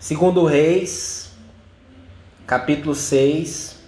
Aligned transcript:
Segundo 0.00 0.44
Reis, 0.44 1.32
capítulo 2.46 2.94
6, 2.94 3.80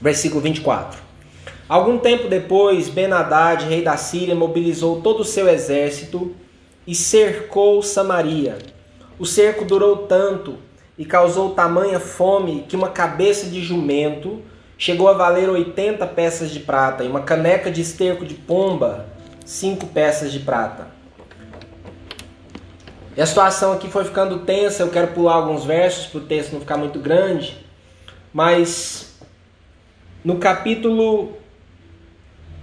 versículo 0.00 0.40
24. 0.40 0.98
Algum 1.68 1.98
tempo 1.98 2.28
depois, 2.28 2.88
Ben-Hadad, 2.88 3.66
rei 3.66 3.82
da 3.82 3.98
Síria, 3.98 4.34
mobilizou 4.34 5.02
todo 5.02 5.20
o 5.20 5.24
seu 5.24 5.50
exército 5.50 6.34
e 6.86 6.94
cercou 6.94 7.82
Samaria. 7.82 8.56
O 9.18 9.26
cerco 9.26 9.66
durou 9.66 10.06
tanto 10.06 10.56
e 10.96 11.04
causou 11.04 11.50
tamanha 11.50 12.00
fome 12.00 12.64
que 12.66 12.74
uma 12.74 12.88
cabeça 12.88 13.50
de 13.50 13.62
jumento 13.62 14.40
chegou 14.78 15.08
a 15.08 15.12
valer 15.12 15.50
80 15.50 16.06
peças 16.06 16.50
de 16.50 16.60
prata 16.60 17.04
e 17.04 17.08
uma 17.08 17.20
caneca 17.20 17.70
de 17.70 17.82
esterco 17.82 18.24
de 18.24 18.32
pomba, 18.34 19.10
5 19.44 19.88
peças 19.88 20.32
de 20.32 20.40
prata. 20.40 20.93
E 23.16 23.20
a 23.20 23.26
situação 23.26 23.72
aqui 23.72 23.88
foi 23.88 24.04
ficando 24.04 24.40
tensa, 24.40 24.82
eu 24.82 24.90
quero 24.90 25.08
pular 25.08 25.34
alguns 25.34 25.64
versos 25.64 26.06
para 26.06 26.18
o 26.18 26.24
texto 26.24 26.52
não 26.52 26.60
ficar 26.60 26.76
muito 26.76 26.98
grande, 26.98 27.56
mas 28.32 29.14
no 30.24 30.38
capítulo, 30.38 31.36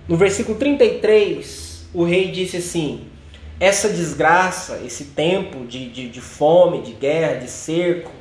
no 0.07 0.17
versículo 0.17 0.57
33, 0.57 1.87
o 1.93 2.03
rei 2.03 2.31
disse 2.31 2.57
assim: 2.57 3.07
essa 3.61 3.87
desgraça, 3.87 4.81
esse 4.83 5.05
tempo 5.05 5.67
de, 5.67 5.87
de, 5.89 6.09
de 6.09 6.19
fome, 6.19 6.81
de 6.81 6.93
guerra, 6.93 7.35
de 7.35 7.47
cerco, 7.47 8.11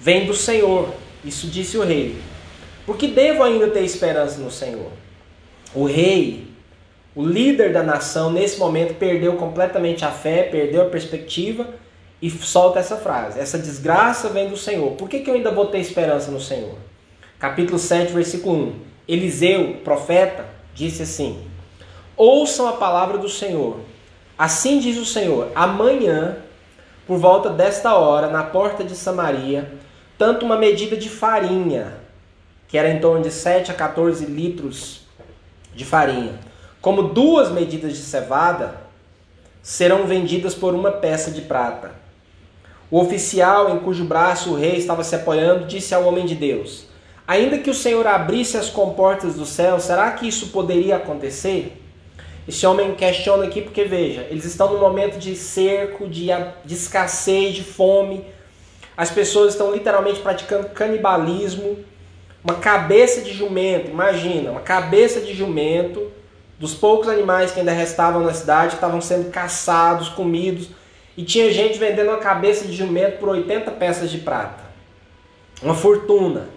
vem 0.00 0.26
do 0.26 0.34
Senhor. 0.34 0.92
Isso 1.24 1.46
disse 1.46 1.78
o 1.78 1.84
rei. 1.84 2.16
Porque 2.84 3.06
devo 3.06 3.44
ainda 3.44 3.68
ter 3.68 3.84
esperança 3.84 4.38
no 4.38 4.50
Senhor. 4.50 4.90
O 5.72 5.84
rei 5.84 6.47
o 7.18 7.26
líder 7.26 7.72
da 7.72 7.82
nação, 7.82 8.30
nesse 8.30 8.60
momento, 8.60 8.94
perdeu 8.94 9.32
completamente 9.32 10.04
a 10.04 10.10
fé, 10.12 10.44
perdeu 10.44 10.82
a 10.82 10.84
perspectiva 10.84 11.66
e 12.22 12.30
solta 12.30 12.78
essa 12.78 12.96
frase: 12.96 13.40
Essa 13.40 13.58
desgraça 13.58 14.28
vem 14.28 14.48
do 14.48 14.56
Senhor. 14.56 14.92
Por 14.92 15.08
que, 15.08 15.18
que 15.18 15.28
eu 15.28 15.34
ainda 15.34 15.50
vou 15.50 15.66
ter 15.66 15.80
esperança 15.80 16.30
no 16.30 16.40
Senhor? 16.40 16.76
Capítulo 17.36 17.76
7, 17.76 18.12
versículo 18.12 18.68
1. 18.68 18.74
Eliseu, 19.08 19.78
profeta, 19.82 20.46
disse 20.72 21.02
assim: 21.02 21.42
Ouçam 22.16 22.68
a 22.68 22.74
palavra 22.74 23.18
do 23.18 23.28
Senhor. 23.28 23.80
Assim 24.38 24.78
diz 24.78 24.96
o 24.96 25.04
Senhor: 25.04 25.50
Amanhã, 25.56 26.36
por 27.04 27.18
volta 27.18 27.50
desta 27.50 27.96
hora, 27.96 28.28
na 28.28 28.44
porta 28.44 28.84
de 28.84 28.94
Samaria, 28.94 29.72
tanto 30.16 30.46
uma 30.46 30.56
medida 30.56 30.96
de 30.96 31.08
farinha, 31.08 31.94
que 32.68 32.78
era 32.78 32.88
em 32.88 33.00
torno 33.00 33.24
de 33.24 33.32
7 33.32 33.72
a 33.72 33.74
14 33.74 34.24
litros 34.24 35.00
de 35.74 35.84
farinha, 35.84 36.46
como 36.80 37.02
duas 37.02 37.50
medidas 37.50 37.92
de 37.92 38.02
cevada 38.02 38.80
serão 39.62 40.06
vendidas 40.06 40.54
por 40.54 40.74
uma 40.74 40.92
peça 40.92 41.30
de 41.30 41.42
prata. 41.42 41.92
O 42.90 43.00
oficial 43.00 43.74
em 43.74 43.80
cujo 43.80 44.04
braço 44.04 44.50
o 44.50 44.56
rei 44.56 44.76
estava 44.76 45.04
se 45.04 45.14
apoiando 45.14 45.66
disse 45.66 45.94
ao 45.94 46.04
homem 46.04 46.24
de 46.24 46.34
Deus: 46.34 46.86
Ainda 47.26 47.58
que 47.58 47.68
o 47.68 47.74
Senhor 47.74 48.06
abrisse 48.06 48.56
as 48.56 48.70
comportas 48.70 49.34
do 49.34 49.44
céu, 49.44 49.78
será 49.78 50.10
que 50.12 50.26
isso 50.26 50.48
poderia 50.48 50.96
acontecer? 50.96 51.76
Esse 52.48 52.66
homem 52.66 52.94
questiona 52.94 53.44
aqui 53.44 53.60
porque, 53.60 53.84
veja, 53.84 54.26
eles 54.30 54.46
estão 54.46 54.72
num 54.72 54.80
momento 54.80 55.18
de 55.18 55.36
cerco, 55.36 56.08
de, 56.08 56.28
de 56.64 56.74
escassez, 56.74 57.54
de 57.54 57.62
fome. 57.62 58.24
As 58.96 59.10
pessoas 59.10 59.52
estão 59.52 59.70
literalmente 59.70 60.20
praticando 60.20 60.70
canibalismo. 60.70 61.78
Uma 62.42 62.54
cabeça 62.54 63.20
de 63.20 63.34
jumento, 63.34 63.90
imagina, 63.90 64.52
uma 64.52 64.62
cabeça 64.62 65.20
de 65.20 65.34
jumento 65.34 66.10
dos 66.58 66.74
poucos 66.74 67.08
animais 67.08 67.52
que 67.52 67.60
ainda 67.60 67.72
restavam 67.72 68.22
na 68.22 68.34
cidade, 68.34 68.74
estavam 68.74 69.00
sendo 69.00 69.30
caçados, 69.30 70.08
comidos, 70.08 70.70
e 71.16 71.22
tinha 71.22 71.52
gente 71.52 71.78
vendendo 71.78 72.08
uma 72.08 72.18
cabeça 72.18 72.66
de 72.66 72.72
jumento 72.72 73.18
por 73.18 73.28
80 73.28 73.70
peças 73.72 74.10
de 74.10 74.18
prata. 74.18 74.64
Uma 75.62 75.74
fortuna. 75.74 76.48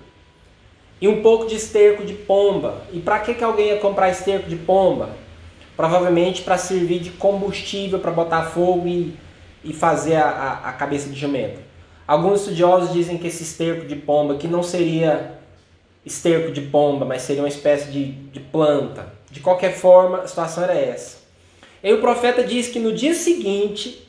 E 0.99 1.07
um 1.07 1.21
pouco 1.21 1.47
de 1.47 1.55
esterco 1.55 2.03
de 2.03 2.13
pomba. 2.13 2.83
E 2.91 2.99
para 2.99 3.19
que, 3.19 3.33
que 3.33 3.43
alguém 3.43 3.69
ia 3.69 3.77
comprar 3.77 4.09
esterco 4.09 4.49
de 4.49 4.55
pomba? 4.55 5.09
Provavelmente 5.75 6.43
para 6.43 6.57
servir 6.57 6.99
de 6.99 7.09
combustível 7.11 7.99
para 7.99 8.11
botar 8.11 8.43
fogo 8.43 8.87
e, 8.87 9.15
e 9.63 9.73
fazer 9.73 10.15
a, 10.15 10.29
a, 10.29 10.69
a 10.69 10.73
cabeça 10.73 11.09
de 11.09 11.19
jumento. 11.19 11.59
Alguns 12.07 12.41
estudiosos 12.41 12.93
dizem 12.93 13.17
que 13.17 13.27
esse 13.27 13.41
esterco 13.41 13.87
de 13.87 13.95
pomba 13.95 14.35
que 14.35 14.47
não 14.47 14.61
seria 14.61 15.39
esterco 16.05 16.51
de 16.51 16.61
pomba, 16.61 17.05
mas 17.05 17.23
seria 17.23 17.41
uma 17.41 17.47
espécie 17.47 17.91
de, 17.91 18.11
de 18.11 18.39
planta 18.39 19.20
de 19.31 19.39
qualquer 19.39 19.73
forma, 19.73 20.19
a 20.19 20.27
situação 20.27 20.63
era 20.63 20.73
essa. 20.73 21.17
E 21.83 21.91
o 21.91 22.01
profeta 22.01 22.43
diz 22.43 22.67
que 22.67 22.77
no 22.77 22.93
dia 22.93 23.13
seguinte 23.13 24.07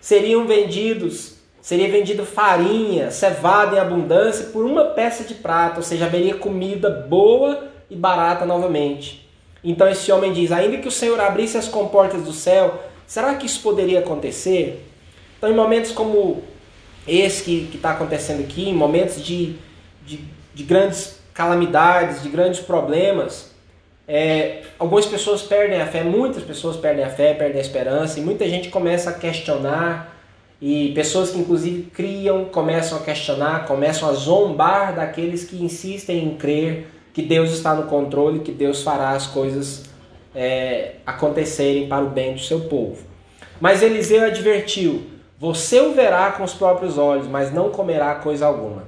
seriam 0.00 0.46
vendidos, 0.46 1.36
seria 1.60 1.88
vendido 1.88 2.24
farinha, 2.24 3.10
cevada 3.10 3.76
em 3.76 3.78
abundância 3.78 4.46
por 4.46 4.64
uma 4.64 4.86
peça 4.86 5.22
de 5.22 5.34
prata, 5.34 5.76
ou 5.76 5.82
seja, 5.82 6.06
haveria 6.06 6.34
comida 6.34 6.90
boa 6.90 7.68
e 7.88 7.94
barata 7.94 8.44
novamente. 8.44 9.28
Então 9.62 9.88
esse 9.88 10.10
homem 10.10 10.32
diz: 10.32 10.50
ainda 10.50 10.78
que 10.78 10.88
o 10.88 10.90
Senhor 10.90 11.20
abrisse 11.20 11.56
as 11.56 11.68
comportas 11.68 12.22
do 12.22 12.32
céu, 12.32 12.82
será 13.06 13.34
que 13.34 13.46
isso 13.46 13.60
poderia 13.60 14.00
acontecer? 14.00 14.84
Então, 15.38 15.50
em 15.50 15.54
momentos 15.54 15.92
como 15.92 16.42
esse 17.06 17.42
que 17.42 17.70
está 17.74 17.90
acontecendo 17.90 18.40
aqui, 18.40 18.68
em 18.68 18.74
momentos 18.74 19.24
de, 19.24 19.56
de, 20.06 20.24
de 20.54 20.62
grandes 20.62 21.18
calamidades, 21.34 22.22
de 22.22 22.28
grandes 22.28 22.60
problemas, 22.60 23.51
é, 24.06 24.62
algumas 24.78 25.06
pessoas 25.06 25.42
perdem 25.42 25.80
a 25.80 25.86
fé, 25.86 26.02
muitas 26.02 26.42
pessoas 26.42 26.76
perdem 26.76 27.04
a 27.04 27.10
fé, 27.10 27.34
perdem 27.34 27.58
a 27.58 27.60
esperança, 27.60 28.18
e 28.18 28.22
muita 28.22 28.48
gente 28.48 28.68
começa 28.68 29.10
a 29.10 29.12
questionar, 29.12 30.16
e 30.60 30.92
pessoas 30.94 31.30
que 31.30 31.38
inclusive 31.38 31.82
criam 31.90 32.44
começam 32.46 32.98
a 32.98 33.02
questionar, 33.02 33.66
começam 33.66 34.08
a 34.08 34.12
zombar 34.12 34.94
daqueles 34.94 35.44
que 35.44 35.62
insistem 35.62 36.24
em 36.24 36.36
crer 36.36 36.86
que 37.12 37.22
Deus 37.22 37.52
está 37.52 37.74
no 37.74 37.84
controle, 37.84 38.40
que 38.40 38.52
Deus 38.52 38.82
fará 38.82 39.10
as 39.10 39.26
coisas 39.26 39.84
é, 40.34 40.94
acontecerem 41.04 41.88
para 41.88 42.04
o 42.04 42.08
bem 42.08 42.34
do 42.34 42.40
seu 42.40 42.60
povo. 42.60 43.04
Mas 43.60 43.82
Eliseu 43.82 44.24
advertiu: 44.24 45.02
Você 45.38 45.80
o 45.80 45.92
verá 45.92 46.32
com 46.32 46.42
os 46.44 46.54
próprios 46.54 46.96
olhos, 46.96 47.26
mas 47.26 47.52
não 47.52 47.70
comerá 47.70 48.14
coisa 48.16 48.46
alguma. 48.46 48.84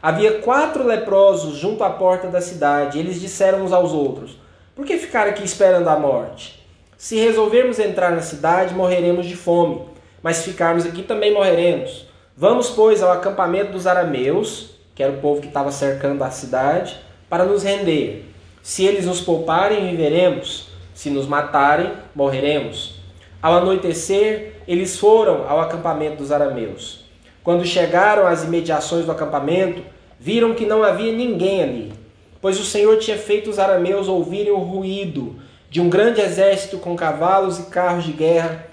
Havia 0.00 0.40
quatro 0.40 0.84
leprosos 0.84 1.56
junto 1.56 1.82
à 1.82 1.90
porta 1.90 2.28
da 2.28 2.40
cidade, 2.40 2.98
eles 2.98 3.20
disseram 3.20 3.64
uns 3.64 3.72
aos 3.72 3.92
outros: 3.92 4.38
por 4.78 4.86
que 4.86 4.96
ficar 4.96 5.26
aqui 5.26 5.44
esperando 5.44 5.88
a 5.88 5.98
morte? 5.98 6.64
Se 6.96 7.16
resolvermos 7.16 7.80
entrar 7.80 8.12
na 8.12 8.20
cidade, 8.20 8.72
morreremos 8.72 9.26
de 9.26 9.34
fome, 9.34 9.82
mas 10.22 10.36
se 10.36 10.52
ficarmos 10.52 10.86
aqui 10.86 11.02
também 11.02 11.34
morreremos. 11.34 12.06
Vamos, 12.36 12.70
pois, 12.70 13.02
ao 13.02 13.10
acampamento 13.10 13.72
dos 13.72 13.88
arameus, 13.88 14.76
que 14.94 15.02
era 15.02 15.10
o 15.10 15.16
povo 15.16 15.40
que 15.40 15.48
estava 15.48 15.72
cercando 15.72 16.22
a 16.22 16.30
cidade, 16.30 16.96
para 17.28 17.44
nos 17.44 17.64
render. 17.64 18.24
Se 18.62 18.84
eles 18.84 19.04
nos 19.04 19.20
pouparem, 19.20 19.90
viveremos. 19.90 20.68
Se 20.94 21.10
nos 21.10 21.26
matarem, 21.26 21.90
morreremos. 22.14 23.00
Ao 23.42 23.54
anoitecer, 23.54 24.62
eles 24.68 24.96
foram 24.96 25.44
ao 25.48 25.60
acampamento 25.60 26.18
dos 26.18 26.30
arameus. 26.30 27.04
Quando 27.42 27.66
chegaram 27.66 28.28
às 28.28 28.44
imediações 28.44 29.04
do 29.04 29.10
acampamento, 29.10 29.82
viram 30.20 30.54
que 30.54 30.64
não 30.64 30.84
havia 30.84 31.10
ninguém 31.12 31.64
ali 31.64 31.97
pois 32.40 32.58
o 32.60 32.64
Senhor 32.64 32.98
tinha 32.98 33.18
feito 33.18 33.50
os 33.50 33.58
arameus 33.58 34.08
ouvirem 34.08 34.52
o 34.52 34.58
ruído 34.58 35.36
de 35.70 35.80
um 35.80 35.88
grande 35.88 36.20
exército 36.20 36.78
com 36.78 36.96
cavalos 36.96 37.58
e 37.58 37.64
carros 37.64 38.04
de 38.04 38.12
guerra, 38.12 38.66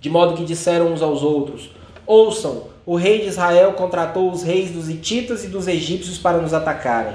de 0.00 0.10
modo 0.10 0.36
que 0.36 0.44
disseram 0.44 0.92
uns 0.92 1.02
aos 1.02 1.22
outros: 1.22 1.70
Ouçam, 2.06 2.64
o 2.84 2.96
rei 2.96 3.20
de 3.20 3.28
Israel 3.28 3.72
contratou 3.72 4.30
os 4.30 4.42
reis 4.42 4.70
dos 4.70 4.88
hititas 4.88 5.44
e 5.44 5.48
dos 5.48 5.66
egípcios 5.66 6.18
para 6.18 6.38
nos 6.38 6.52
atacarem. 6.52 7.14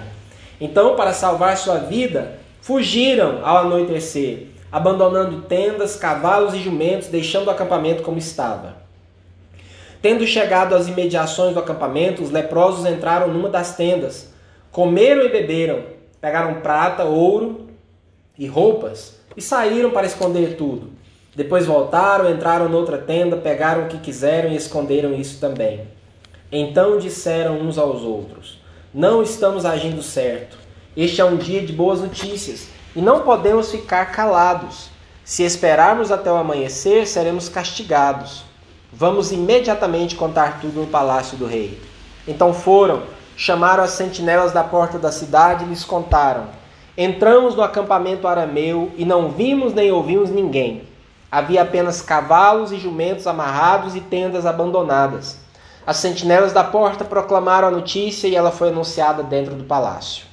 Então, 0.59 0.95
para 0.95 1.13
salvar 1.13 1.57
sua 1.57 1.77
vida, 1.77 2.39
fugiram 2.61 3.39
ao 3.43 3.59
anoitecer, 3.59 4.47
abandonando 4.71 5.41
tendas, 5.43 5.95
cavalos 5.95 6.53
e 6.53 6.59
jumentos, 6.59 7.07
deixando 7.07 7.47
o 7.47 7.51
acampamento 7.51 8.03
como 8.03 8.17
estava. 8.17 8.81
Tendo 10.01 10.25
chegado 10.25 10.75
às 10.75 10.87
imediações 10.87 11.53
do 11.53 11.59
acampamento, 11.59 12.23
os 12.23 12.31
leprosos 12.31 12.85
entraram 12.85 13.27
numa 13.27 13.49
das 13.49 13.75
tendas 13.75 14.30
Comeram 14.71 15.23
e 15.23 15.29
beberam, 15.29 15.83
pegaram 16.21 16.61
prata, 16.61 17.03
ouro 17.03 17.67
e 18.39 18.47
roupas 18.47 19.19
e 19.35 19.41
saíram 19.41 19.91
para 19.91 20.07
esconder 20.07 20.55
tudo. 20.55 20.91
Depois 21.35 21.65
voltaram, 21.65 22.31
entraram 22.31 22.69
noutra 22.69 22.97
tenda, 22.97 23.35
pegaram 23.35 23.83
o 23.83 23.87
que 23.87 23.97
quiseram 23.97 24.49
e 24.49 24.55
esconderam 24.55 25.13
isso 25.13 25.39
também. 25.41 25.81
Então 26.49 26.97
disseram 26.97 27.59
uns 27.59 27.77
aos 27.77 28.01
outros: 28.01 28.61
Não 28.93 29.21
estamos 29.21 29.65
agindo 29.65 30.01
certo. 30.01 30.57
Este 30.95 31.19
é 31.19 31.25
um 31.25 31.35
dia 31.35 31.61
de 31.61 31.73
boas 31.73 31.99
notícias 31.99 32.69
e 32.95 33.01
não 33.01 33.21
podemos 33.21 33.71
ficar 33.71 34.05
calados. 34.13 34.89
Se 35.23 35.43
esperarmos 35.43 36.11
até 36.11 36.31
o 36.31 36.35
amanhecer, 36.35 37.07
seremos 37.07 37.49
castigados. 37.49 38.43
Vamos 38.91 39.31
imediatamente 39.31 40.15
contar 40.15 40.61
tudo 40.61 40.81
no 40.81 40.87
palácio 40.87 41.37
do 41.37 41.45
rei. 41.45 41.77
Então 42.27 42.53
foram 42.53 43.03
chamaram 43.41 43.83
as 43.83 43.89
sentinelas 43.89 44.51
da 44.51 44.63
porta 44.63 44.99
da 44.99 45.11
cidade 45.11 45.65
e 45.65 45.67
lhes 45.67 45.83
contaram: 45.83 46.45
Entramos 46.95 47.55
no 47.55 47.63
acampamento 47.63 48.27
arameu 48.27 48.91
e 48.95 49.03
não 49.03 49.29
vimos 49.29 49.73
nem 49.73 49.91
ouvimos 49.91 50.29
ninguém. 50.29 50.83
Havia 51.31 51.63
apenas 51.63 52.03
cavalos 52.03 52.71
e 52.71 52.77
jumentos 52.77 53.25
amarrados 53.25 53.95
e 53.95 53.99
tendas 53.99 54.45
abandonadas. 54.45 55.39
As 55.87 55.97
sentinelas 55.97 56.53
da 56.53 56.63
porta 56.63 57.03
proclamaram 57.03 57.69
a 57.69 57.71
notícia 57.71 58.27
e 58.27 58.35
ela 58.35 58.51
foi 58.51 58.67
anunciada 58.67 59.23
dentro 59.23 59.55
do 59.55 59.63
palácio. 59.63 60.25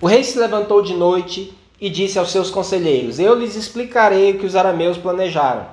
O 0.00 0.06
rei 0.06 0.22
se 0.22 0.38
levantou 0.38 0.80
de 0.80 0.94
noite 0.94 1.52
e 1.80 1.90
disse 1.90 2.16
aos 2.16 2.30
seus 2.30 2.48
conselheiros: 2.48 3.18
Eu 3.18 3.34
lhes 3.34 3.56
explicarei 3.56 4.30
o 4.30 4.38
que 4.38 4.46
os 4.46 4.54
arameus 4.54 4.96
planejaram. 4.96 5.66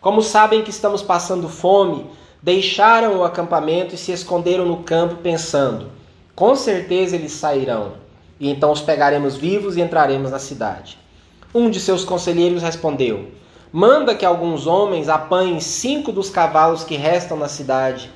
Como 0.00 0.22
sabem 0.22 0.62
que 0.62 0.70
estamos 0.70 1.02
passando 1.02 1.46
fome, 1.46 2.06
deixaram 2.42 3.18
o 3.18 3.24
acampamento 3.24 3.94
e 3.94 3.98
se 3.98 4.12
esconderam 4.12 4.64
no 4.64 4.78
campo, 4.78 5.16
pensando: 5.16 5.88
Com 6.34 6.54
certeza 6.54 7.16
eles 7.16 7.32
sairão, 7.32 7.92
e 8.38 8.48
então 8.48 8.70
os 8.70 8.80
pegaremos 8.80 9.36
vivos 9.36 9.76
e 9.76 9.80
entraremos 9.80 10.30
na 10.30 10.38
cidade. 10.38 10.98
Um 11.54 11.70
de 11.70 11.80
seus 11.80 12.04
conselheiros 12.04 12.62
respondeu: 12.62 13.28
Manda 13.72 14.14
que 14.14 14.24
alguns 14.24 14.66
homens 14.66 15.08
apanhem 15.08 15.60
cinco 15.60 16.12
dos 16.12 16.30
cavalos 16.30 16.84
que 16.84 16.96
restam 16.96 17.36
na 17.36 17.48
cidade. 17.48 18.10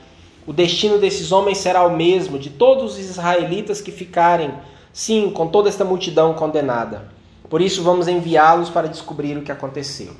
O 0.46 0.52
destino 0.52 0.98
desses 0.98 1.30
homens 1.30 1.58
será 1.58 1.84
o 1.86 1.96
mesmo 1.96 2.38
de 2.38 2.50
todos 2.50 2.94
os 2.94 2.98
israelitas 2.98 3.80
que 3.80 3.92
ficarem, 3.92 4.52
sim, 4.92 5.30
com 5.30 5.46
toda 5.46 5.68
esta 5.68 5.84
multidão 5.84 6.34
condenada. 6.34 7.08
Por 7.48 7.60
isso 7.60 7.82
vamos 7.82 8.08
enviá-los 8.08 8.70
para 8.70 8.88
descobrir 8.88 9.36
o 9.36 9.42
que 9.42 9.52
aconteceu. 9.52 10.14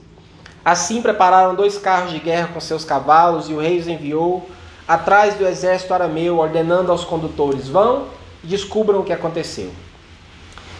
Assim 0.65 1.03
prepararam 1.03 1.55
dois 1.55 1.77
carros 1.77 2.13
de 2.13 2.19
guerra 2.19 2.51
com 2.55 2.61
seus 2.61 2.85
cavalos, 2.85 3.49
e 3.49 3.53
o 3.53 3.59
rei 3.59 3.79
os 3.79 3.89
enviou 3.89 4.49
atrás 4.87 5.35
do 5.35 5.47
exército 5.47 5.93
arameu, 5.93 6.39
ordenando 6.39 6.93
aos 6.93 7.05
condutores: 7.05 7.69
Vão 7.69 8.07
e 8.45 8.47
descubram 8.47 9.01
o 9.01 9.05
que 9.05 9.13
aconteceu. 9.13 9.71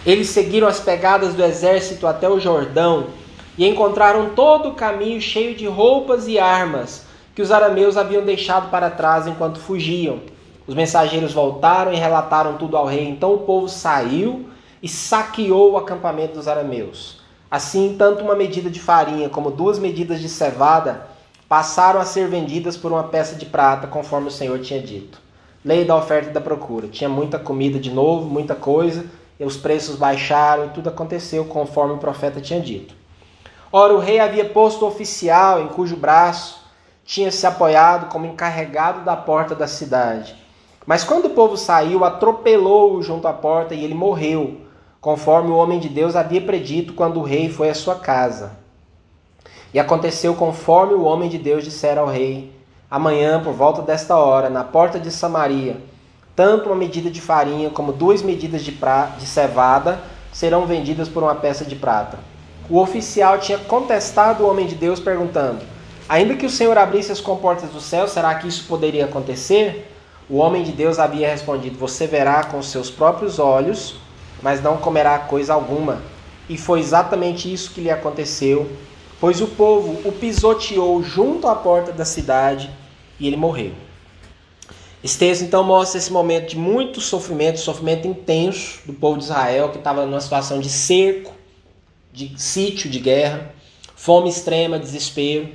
Eles 0.05 0.29
seguiram 0.29 0.67
as 0.67 0.81
pegadas 0.81 1.35
do 1.35 1.45
exército 1.45 2.07
até 2.07 2.29
o 2.29 2.41
Jordão 2.41 3.07
e 3.57 3.67
encontraram 3.67 4.31
todo 4.31 4.71
o 4.71 4.75
caminho 4.75 5.21
cheio 5.21 5.55
de 5.55 5.67
roupas 5.67 6.27
e 6.27 6.39
armas 6.39 7.05
que 7.35 7.43
os 7.43 7.51
arameus 7.51 7.97
haviam 7.97 8.25
deixado 8.25 8.69
para 8.71 8.91
trás 8.91 9.27
enquanto 9.27 9.61
fugiam. 9.61 10.21
Os 10.67 10.75
mensageiros 10.75 11.33
voltaram 11.33 11.93
e 11.93 11.97
relataram 11.97 12.57
tudo 12.57 12.77
ao 12.77 12.87
rei. 12.87 13.09
Então 13.09 13.35
o 13.35 13.39
povo 13.39 13.69
saiu 13.69 14.47
e 14.83 14.89
saqueou 14.89 15.73
o 15.73 15.77
acampamento 15.77 16.35
dos 16.35 16.49
arameus. 16.49 17.22
Assim, 17.53 17.97
tanto 17.99 18.25
uma 18.25 18.35
medida 18.35 18.71
de 18.71 18.81
farinha 18.81 19.29
como 19.29 19.51
duas 19.51 19.79
medidas 19.79 20.23
de 20.23 20.29
cevada 20.31 21.07
passaram 21.47 22.01
a 22.01 22.05
ser 22.07 22.27
vendidas 22.27 22.79
por 22.79 22.91
uma 22.91 23.05
peça 23.05 23.37
de 23.37 23.45
prata, 23.45 23.87
conforme 23.87 24.29
o 24.29 24.31
Senhor 24.31 24.59
tinha 24.61 24.81
dito. 24.81 25.21
Lei 25.63 25.85
da 25.85 25.95
oferta 25.95 26.31
e 26.31 26.33
da 26.33 26.41
procura. 26.41 26.89
Tinha 26.89 27.11
muita 27.11 27.39
comida 27.39 27.79
de 27.79 27.91
novo, 27.91 28.27
muita 28.27 28.55
coisa, 28.55 29.05
e 29.39 29.45
os 29.45 29.59
preços 29.59 29.97
baixaram, 29.97 30.65
e 30.65 30.69
tudo 30.71 30.89
aconteceu 30.89 31.45
conforme 31.45 31.93
o 31.93 31.99
profeta 31.99 32.41
tinha 32.41 32.59
dito. 32.59 32.95
Ora, 33.71 33.93
o 33.93 33.99
rei 33.99 34.19
havia 34.19 34.47
posto 34.47 34.87
o 34.87 34.89
oficial 34.89 35.61
em 35.61 35.69
cujo 35.69 35.95
braço 35.95 36.59
tinha 37.05 37.31
se 37.31 37.47
apoiado 37.47 38.09
como 38.09 38.25
encarregado 38.25 39.05
da 39.05 39.15
porta 39.15 39.55
da 39.55 39.67
cidade. 39.67 40.35
Mas 40.87 41.05
quando 41.05 41.27
o 41.27 41.35
povo 41.35 41.59
saiu, 41.59 42.03
atropelou-o 42.03 43.03
junto 43.03 43.29
à 43.29 43.33
porta 43.35 43.75
e 43.75 43.85
ele 43.85 43.93
morreu, 43.93 44.63
conforme 45.03 45.51
o 45.51 45.57
homem 45.57 45.79
de 45.79 45.91
Deus 45.91 46.17
havia 46.17 46.41
predito 46.41 46.95
quando 46.95 47.21
o 47.21 47.23
rei 47.23 47.51
foi 47.51 47.69
à 47.69 47.75
sua 47.75 47.97
casa. 47.97 48.53
E 49.75 49.79
aconteceu 49.79 50.35
conforme 50.35 50.95
o 50.95 51.03
homem 51.03 51.29
de 51.29 51.37
Deus 51.37 51.63
dissera 51.63 52.01
ao 52.01 52.07
rei: 52.07 52.51
Amanhã, 52.91 53.43
por 53.43 53.53
volta 53.53 53.83
desta 53.83 54.17
hora, 54.17 54.49
na 54.49 54.65
porta 54.65 54.99
de 54.99 55.11
Samaria, 55.11 55.77
tanto 56.35 56.71
uma 56.71 56.77
medida 56.77 57.11
de 57.11 57.21
farinha 57.21 57.69
como 57.69 57.93
duas 57.93 58.23
medidas 58.23 58.63
de, 58.63 58.73
pra... 58.73 59.09
de 59.19 59.27
cevada 59.27 60.01
serão 60.33 60.65
vendidas 60.65 61.11
por 61.11 61.23
uma 61.23 61.35
peça 61.35 61.63
de 61.63 61.77
prata 61.77 62.33
o 62.73 62.79
oficial 62.79 63.39
tinha 63.39 63.59
contestado 63.59 64.45
o 64.45 64.49
homem 64.49 64.67
de 64.67 64.75
Deus, 64.75 65.01
perguntando: 65.01 65.61
Ainda 66.09 66.35
que 66.35 66.47
o 66.47 66.51
Senhor 66.51 66.77
abrisse 66.79 67.13
as 67.13 67.21
comportas 67.21 67.71
do 67.71 67.81
céu, 67.81 68.09
será 68.09 68.35
que 68.35 68.49
isso 68.49 68.65
poderia 68.67 69.05
acontecer? 69.05 69.93
O 70.29 70.39
homem 70.39 70.63
de 70.63 70.73
Deus 70.73 70.99
havia 70.99 71.29
respondido: 71.29 71.79
Você 71.79 72.07
verá 72.07 72.45
com 72.45 72.63
seus 72.63 72.91
próprios 72.91 73.39
olhos, 73.39 73.97
mas 74.43 74.63
não 74.63 74.77
comerá 74.77 75.19
coisa 75.19 75.55
alguma. 75.55 76.03
E 76.49 76.59
foi 76.59 76.81
exatamente 76.81 77.53
isso 77.53 77.71
que 77.71 77.81
lhe 77.81 77.91
aconteceu, 77.91 78.71
pois 79.21 79.41
o 79.41 79.47
povo 79.47 80.07
o 80.07 80.13
pisoteou 80.13 81.03
junto 81.03 81.47
à 81.47 81.55
porta 81.55 81.93
da 81.93 82.05
cidade 82.05 82.69
e 83.19 83.27
ele 83.27 83.37
morreu. 83.37 83.73
Esse 85.03 85.19
texto 85.19 85.43
então 85.43 85.65
mostra 85.65 85.99
esse 85.99 86.13
momento 86.13 86.51
de 86.51 86.57
muito 86.57 87.01
sofrimento, 87.01 87.59
sofrimento 87.59 88.07
intenso 88.07 88.81
do 88.85 88.93
povo 88.93 89.19
de 89.19 89.25
Israel, 89.25 89.71
que 89.71 89.79
estava 89.79 90.07
numa 90.07 90.21
situação 90.21 90.61
de 90.61 90.69
cerco, 90.69 91.33
de 92.13 92.41
sítio 92.41 92.89
de 92.91 93.01
guerra, 93.01 93.53
fome 93.97 94.29
extrema, 94.29 94.79
desespero. 94.79 95.49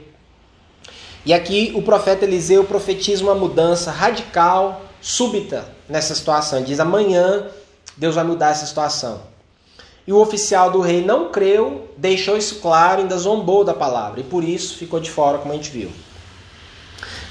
E 1.25 1.34
aqui 1.34 1.72
o 1.75 1.81
profeta 1.81 2.25
Eliseu 2.25 2.63
profetiza 2.63 3.24
uma 3.24 3.36
mudança 3.36 3.92
radical, 3.92 4.81
súbita 5.01 5.68
nessa 5.88 6.16
situação. 6.16 6.62
Diz: 6.62 6.80
amanhã 6.80 7.48
Deus 7.97 8.15
vai 8.15 8.23
mudar 8.23 8.51
essa 8.51 8.65
situação. 8.65 9.21
E 10.05 10.13
o 10.13 10.19
oficial 10.19 10.71
do 10.71 10.79
rei 10.79 11.03
não 11.03 11.31
creu, 11.31 11.89
deixou 11.97 12.38
isso 12.38 12.59
claro, 12.61 13.01
ainda 13.01 13.17
zombou 13.17 13.63
da 13.63 13.73
palavra. 13.73 14.21
E 14.21 14.23
por 14.23 14.44
isso 14.44 14.77
ficou 14.77 14.99
de 14.99 15.11
fora, 15.11 15.38
como 15.38 15.51
a 15.51 15.55
gente 15.55 15.69
viu. 15.69 15.91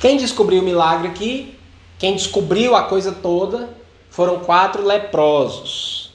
Quem 0.01 0.17
descobriu 0.17 0.61
o 0.61 0.65
milagre 0.65 1.09
aqui, 1.09 1.59
quem 1.99 2.15
descobriu 2.15 2.77
a 2.77 2.83
coisa 2.83 3.13
toda, 3.13 3.71
foram 4.11 4.41
quatro 4.41 4.85
leprosos 4.85 6.07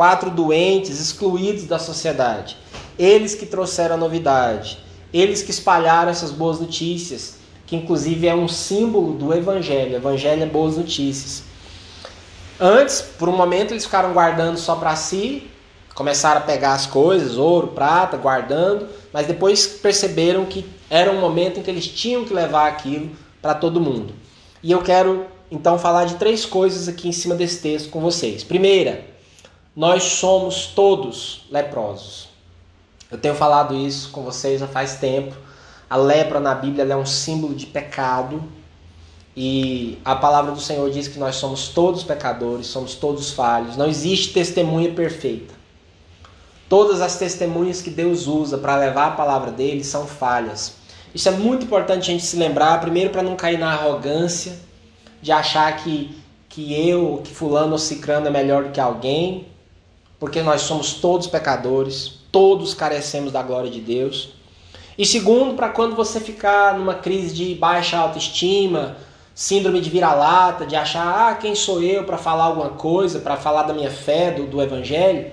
quatro 0.00 0.30
doentes 0.30 0.98
excluídos 1.00 1.64
da 1.64 1.78
sociedade. 1.78 2.56
Eles 2.98 3.34
que 3.34 3.44
trouxeram 3.44 3.96
a 3.96 3.98
novidade, 3.98 4.78
eles 5.12 5.42
que 5.42 5.50
espalharam 5.50 6.10
essas 6.10 6.30
boas 6.30 6.58
notícias, 6.58 7.36
que 7.66 7.76
inclusive 7.76 8.26
é 8.26 8.34
um 8.34 8.48
símbolo 8.48 9.12
do 9.12 9.34
evangelho. 9.34 9.96
Evangelho 9.96 10.42
é 10.42 10.46
boas 10.46 10.76
notícias. 10.76 11.42
Antes, 12.60 13.00
por 13.00 13.26
um 13.26 13.36
momento, 13.36 13.72
eles 13.72 13.86
ficaram 13.86 14.12
guardando 14.12 14.58
só 14.58 14.76
para 14.76 14.94
si, 14.94 15.50
começaram 15.94 16.42
a 16.42 16.44
pegar 16.44 16.74
as 16.74 16.86
coisas, 16.86 17.38
ouro, 17.38 17.68
prata, 17.68 18.18
guardando, 18.18 18.86
mas 19.12 19.26
depois 19.26 19.66
perceberam 19.66 20.44
que 20.44 20.68
era 20.90 21.10
um 21.10 21.18
momento 21.18 21.58
em 21.58 21.62
que 21.62 21.70
eles 21.70 21.86
tinham 21.86 22.24
que 22.24 22.34
levar 22.34 22.68
aquilo 22.68 23.10
para 23.40 23.54
todo 23.54 23.80
mundo. 23.80 24.12
E 24.62 24.70
eu 24.70 24.82
quero 24.82 25.24
então 25.50 25.78
falar 25.78 26.04
de 26.04 26.16
três 26.16 26.44
coisas 26.44 26.86
aqui 26.86 27.08
em 27.08 27.12
cima 27.12 27.34
desse 27.34 27.62
texto 27.62 27.88
com 27.88 28.00
vocês. 28.00 28.44
Primeira, 28.44 29.06
nós 29.74 30.02
somos 30.02 30.66
todos 30.66 31.46
leprosos. 31.50 32.28
Eu 33.10 33.16
tenho 33.16 33.34
falado 33.34 33.74
isso 33.74 34.10
com 34.10 34.22
vocês 34.22 34.60
já 34.60 34.68
faz 34.68 34.96
tempo. 34.96 35.34
A 35.88 35.96
lepra 35.96 36.38
na 36.38 36.54
Bíblia 36.54 36.84
é 36.84 36.96
um 36.96 37.06
símbolo 37.06 37.54
de 37.54 37.66
pecado. 37.66 38.42
E 39.36 39.98
a 40.04 40.16
palavra 40.16 40.52
do 40.52 40.60
Senhor 40.60 40.90
diz 40.90 41.06
que 41.06 41.18
nós 41.18 41.36
somos 41.36 41.68
todos 41.68 42.02
pecadores, 42.02 42.66
somos 42.66 42.94
todos 42.94 43.30
falhos. 43.30 43.76
Não 43.76 43.86
existe 43.86 44.32
testemunha 44.32 44.92
perfeita. 44.92 45.54
Todas 46.68 47.00
as 47.00 47.16
testemunhas 47.16 47.80
que 47.80 47.90
Deus 47.90 48.26
usa 48.26 48.58
para 48.58 48.76
levar 48.76 49.08
a 49.08 49.10
palavra 49.12 49.50
dele 49.50 49.82
são 49.82 50.06
falhas. 50.06 50.74
Isso 51.14 51.28
é 51.28 51.32
muito 51.32 51.64
importante 51.64 52.10
a 52.10 52.12
gente 52.12 52.24
se 52.24 52.36
lembrar, 52.36 52.80
primeiro 52.80 53.10
para 53.10 53.22
não 53.22 53.34
cair 53.34 53.58
na 53.58 53.72
arrogância 53.72 54.56
de 55.20 55.32
achar 55.32 55.76
que, 55.78 56.16
que 56.48 56.88
eu, 56.88 57.20
que 57.24 57.34
fulano 57.34 57.72
ou 57.72 57.78
cicrano 57.78 58.28
é 58.28 58.30
melhor 58.30 58.64
do 58.64 58.70
que 58.70 58.80
alguém, 58.80 59.48
porque 60.18 60.42
nós 60.42 60.62
somos 60.62 60.94
todos 60.94 61.26
pecadores, 61.26 62.20
todos 62.30 62.74
carecemos 62.74 63.32
da 63.32 63.42
glória 63.42 63.70
de 63.70 63.80
Deus. 63.80 64.30
E 64.96 65.04
segundo, 65.04 65.54
para 65.54 65.70
quando 65.70 65.96
você 65.96 66.20
ficar 66.20 66.78
numa 66.78 66.94
crise 66.94 67.34
de 67.34 67.54
baixa 67.54 67.98
autoestima, 67.98 68.96
síndrome 69.40 69.80
de 69.80 69.88
vira-lata, 69.88 70.66
de 70.66 70.76
achar, 70.76 71.30
ah, 71.30 71.34
quem 71.34 71.54
sou 71.54 71.82
eu 71.82 72.04
para 72.04 72.18
falar 72.18 72.44
alguma 72.44 72.68
coisa, 72.68 73.20
para 73.20 73.38
falar 73.38 73.62
da 73.62 73.72
minha 73.72 73.90
fé, 73.90 74.30
do, 74.30 74.44
do 74.44 74.60
evangelho, 74.60 75.32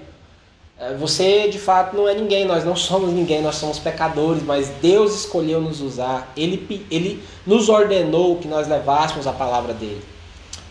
eh, 0.80 0.96
você 0.98 1.50
de 1.50 1.60
fato 1.60 1.94
não 1.94 2.08
é 2.08 2.14
ninguém, 2.14 2.46
nós 2.46 2.64
não 2.64 2.74
somos 2.74 3.12
ninguém, 3.12 3.42
nós 3.42 3.56
somos 3.56 3.80
pecadores, 3.80 4.42
mas 4.42 4.70
Deus 4.82 5.14
escolheu 5.14 5.60
nos 5.60 5.82
usar, 5.82 6.32
Ele, 6.38 6.88
Ele 6.90 7.22
nos 7.46 7.68
ordenou 7.68 8.38
que 8.38 8.48
nós 8.48 8.66
levássemos 8.66 9.28
a 9.28 9.34
palavra 9.34 9.74
dele. 9.74 10.02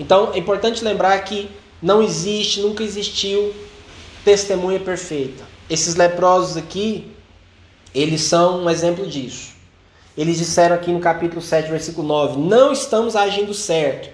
Então 0.00 0.30
é 0.32 0.38
importante 0.38 0.82
lembrar 0.82 1.22
que 1.22 1.50
não 1.82 2.02
existe, 2.02 2.62
nunca 2.62 2.82
existiu 2.82 3.54
testemunha 4.24 4.80
perfeita. 4.80 5.44
Esses 5.68 5.94
leprosos 5.94 6.56
aqui, 6.56 7.12
eles 7.94 8.22
são 8.22 8.64
um 8.64 8.70
exemplo 8.70 9.06
disso. 9.06 9.55
Eles 10.16 10.38
disseram 10.38 10.74
aqui 10.74 10.90
no 10.90 11.00
capítulo 11.00 11.42
7, 11.42 11.70
versículo 11.70 12.06
9: 12.06 12.38
Não 12.38 12.72
estamos 12.72 13.14
agindo 13.14 13.52
certo. 13.52 14.08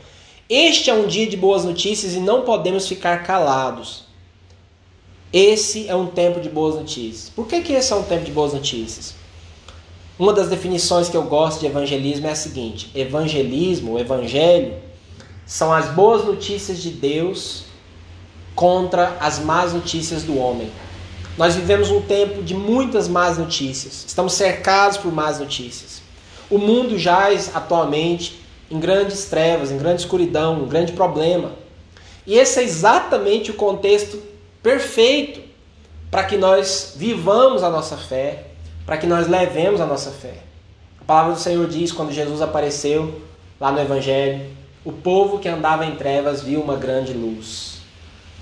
Este 0.49 0.91
é 0.91 0.95
um 0.95 1.07
dia 1.07 1.27
de 1.27 1.37
boas 1.37 1.65
notícias 1.65 2.15
e 2.15 2.19
não 2.19 2.43
podemos 2.43 2.89
ficar 2.89 3.23
calados. 3.23 4.05
Esse 5.33 5.89
é 5.89 5.95
um 5.95 6.07
tempo 6.07 6.41
de 6.41 6.49
boas 6.49 6.75
notícias. 6.75 7.31
Por 7.31 7.47
que, 7.47 7.63
que 7.63 7.73
esse 7.73 7.93
é 7.93 7.97
um 7.97 8.03
tempo 8.03 8.25
de 8.25 8.33
boas 8.33 8.53
notícias? 8.53 9.15
Uma 10.19 10.33
das 10.33 10.49
definições 10.49 11.09
que 11.09 11.17
eu 11.17 11.23
gosto 11.23 11.61
de 11.61 11.67
evangelismo 11.67 12.27
é 12.27 12.33
a 12.33 12.37
seguinte: 12.37 12.91
evangelismo, 12.95 13.93
o 13.93 13.99
evangelho, 13.99 14.75
são 15.47 15.73
as 15.73 15.87
boas 15.95 16.25
notícias 16.25 16.83
de 16.83 16.91
Deus 16.91 17.65
contra 18.55 19.17
as 19.21 19.39
más 19.39 19.73
notícias 19.73 20.23
do 20.23 20.37
homem. 20.37 20.71
Nós 21.37 21.55
vivemos 21.55 21.91
um 21.91 22.03
tempo 22.03 22.43
de 22.43 22.55
muitas 22.55 23.09
más 23.09 23.39
notícias. 23.39 24.05
Estamos 24.07 24.35
cercados 24.35 24.99
por 24.99 25.11
más 25.11 25.39
notícias. 25.39 26.03
O 26.51 26.59
mundo 26.59 26.99
jaz 26.99 27.51
atualmente 27.55 28.43
em 28.71 28.79
grandes 28.79 29.25
trevas, 29.27 29.71
em 29.71 29.79
grande 29.79 30.03
escuridão, 30.03 30.63
um 30.63 30.69
grande 30.69 30.93
problema. 30.93 31.53
E 32.27 32.35
esse 32.35 32.61
é 32.61 32.63
exatamente 32.63 33.51
o 33.51 33.55
contexto 33.55 34.19
perfeito 34.63 35.41
para 36.11 36.25
que 36.25 36.37
nós 36.37 36.93
vivamos 36.97 37.63
a 37.63 37.71
nossa 37.71 37.97
fé, 37.97 38.49
para 38.85 38.99
que 38.99 39.07
nós 39.07 39.27
levemos 39.27 39.81
a 39.81 39.87
nossa 39.87 40.11
fé. 40.11 40.39
A 41.01 41.05
palavra 41.05 41.33
do 41.33 41.41
Senhor 41.41 41.67
diz 41.67 41.91
quando 41.91 42.13
Jesus 42.13 42.43
apareceu 42.43 43.23
lá 43.59 43.73
no 43.73 43.81
Evangelho: 43.81 44.51
o 44.85 44.93
povo 44.93 45.39
que 45.39 45.49
andava 45.49 45.87
em 45.87 45.97
trevas 45.97 46.43
viu 46.43 46.61
uma 46.61 46.77
grande 46.77 47.13
luz. 47.13 47.79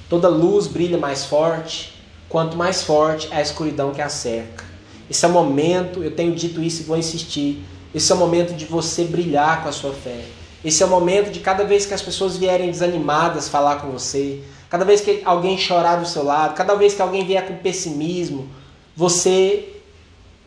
Toda 0.08 0.28
luz 0.28 0.66
brilha 0.66 0.98
mais 0.98 1.24
forte, 1.24 1.99
quanto 2.30 2.56
mais 2.56 2.82
forte 2.82 3.28
é 3.32 3.36
a 3.36 3.42
escuridão 3.42 3.92
que 3.92 4.00
a 4.00 4.08
cerca. 4.08 4.64
Esse 5.10 5.24
é 5.24 5.28
o 5.28 5.32
momento, 5.32 6.02
eu 6.02 6.12
tenho 6.12 6.32
dito 6.34 6.62
isso 6.62 6.80
e 6.80 6.84
vou 6.84 6.96
insistir. 6.96 7.62
Esse 7.92 8.10
é 8.12 8.14
o 8.14 8.18
momento 8.18 8.54
de 8.54 8.64
você 8.64 9.04
brilhar 9.04 9.62
com 9.62 9.68
a 9.68 9.72
sua 9.72 9.92
fé. 9.92 10.24
Esse 10.64 10.82
é 10.82 10.86
o 10.86 10.88
momento 10.88 11.30
de 11.30 11.40
cada 11.40 11.64
vez 11.64 11.84
que 11.84 11.92
as 11.92 12.00
pessoas 12.00 12.36
vierem 12.36 12.70
desanimadas 12.70 13.48
falar 13.48 13.80
com 13.80 13.90
você, 13.90 14.42
cada 14.68 14.84
vez 14.84 15.00
que 15.00 15.22
alguém 15.24 15.58
chorar 15.58 15.96
do 15.96 16.06
seu 16.06 16.22
lado, 16.22 16.54
cada 16.54 16.74
vez 16.76 16.94
que 16.94 17.02
alguém 17.02 17.26
vier 17.26 17.44
com 17.48 17.56
pessimismo, 17.56 18.48
você 18.94 19.68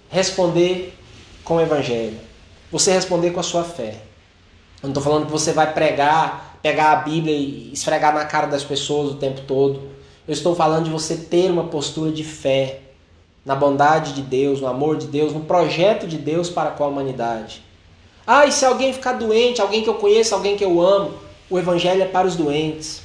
responder 0.09 0.97
com 1.43 1.57
o 1.57 1.61
Evangelho. 1.61 2.17
Você 2.71 2.93
responder 2.93 3.31
com 3.31 3.41
a 3.41 3.43
sua 3.43 3.63
fé. 3.63 3.97
Eu 4.81 4.87
não 4.87 4.89
estou 4.91 5.03
falando 5.03 5.25
que 5.25 5.31
você 5.31 5.51
vai 5.51 5.73
pregar, 5.73 6.59
pegar 6.61 6.93
a 6.93 6.95
Bíblia 6.97 7.35
e 7.35 7.73
esfregar 7.73 8.13
na 8.13 8.23
cara 8.23 8.47
das 8.47 8.63
pessoas 8.63 9.11
o 9.11 9.15
tempo 9.15 9.41
todo. 9.41 9.92
Eu 10.27 10.33
estou 10.33 10.55
falando 10.55 10.85
de 10.85 10.89
você 10.89 11.17
ter 11.17 11.51
uma 11.51 11.65
postura 11.65 12.11
de 12.11 12.23
fé 12.23 12.79
na 13.45 13.55
bondade 13.55 14.13
de 14.13 14.21
Deus, 14.21 14.61
no 14.61 14.67
amor 14.67 14.97
de 14.97 15.07
Deus, 15.07 15.33
no 15.33 15.41
projeto 15.41 16.07
de 16.07 16.17
Deus 16.17 16.49
para 16.49 16.71
com 16.71 16.83
a 16.83 16.87
humanidade. 16.87 17.61
Ah, 18.25 18.45
e 18.45 18.51
se 18.51 18.65
alguém 18.65 18.93
ficar 18.93 19.13
doente, 19.13 19.61
alguém 19.61 19.83
que 19.83 19.89
eu 19.89 19.95
conheço, 19.95 20.33
alguém 20.33 20.55
que 20.55 20.63
eu 20.63 20.79
amo, 20.81 21.11
o 21.49 21.59
Evangelho 21.59 22.01
é 22.01 22.07
para 22.07 22.25
os 22.25 22.37
doentes. 22.37 23.01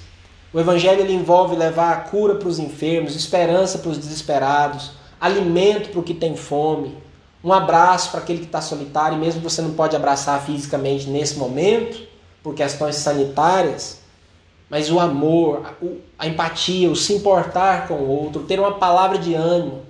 O 0.52 0.60
Evangelho 0.60 1.00
ele 1.00 1.12
envolve 1.12 1.56
levar 1.56 1.92
a 1.92 1.96
cura 1.96 2.37
para 2.37 2.48
os 2.48 2.60
enfermos, 2.60 3.16
esperança 3.16 3.78
para 3.78 3.90
os 3.90 3.98
desesperados, 3.98 4.92
alimento 5.20 5.90
para 5.90 6.00
o 6.00 6.04
que 6.04 6.14
tem 6.14 6.37
fome, 6.37 6.96
um 7.42 7.52
abraço 7.52 8.10
para 8.10 8.20
aquele 8.20 8.40
que 8.40 8.46
está 8.46 8.60
solitário, 8.60 9.16
mesmo 9.16 9.40
que 9.40 9.48
você 9.48 9.62
não 9.62 9.72
pode 9.72 9.94
abraçar 9.94 10.44
fisicamente 10.44 11.08
nesse 11.08 11.37
momento, 11.37 12.00
por 12.42 12.54
questões 12.54 12.96
sanitárias, 12.96 14.00
mas 14.70 14.90
o 14.90 15.00
amor, 15.00 15.75
a 16.18 16.26
empatia, 16.26 16.90
o 16.90 16.96
se 16.96 17.14
importar 17.14 17.88
com 17.88 17.94
o 17.94 18.08
outro, 18.08 18.42
ter 18.42 18.60
uma 18.60 18.75
palavra 18.75 19.18
de 19.18 19.34
ânimo. 19.34 19.82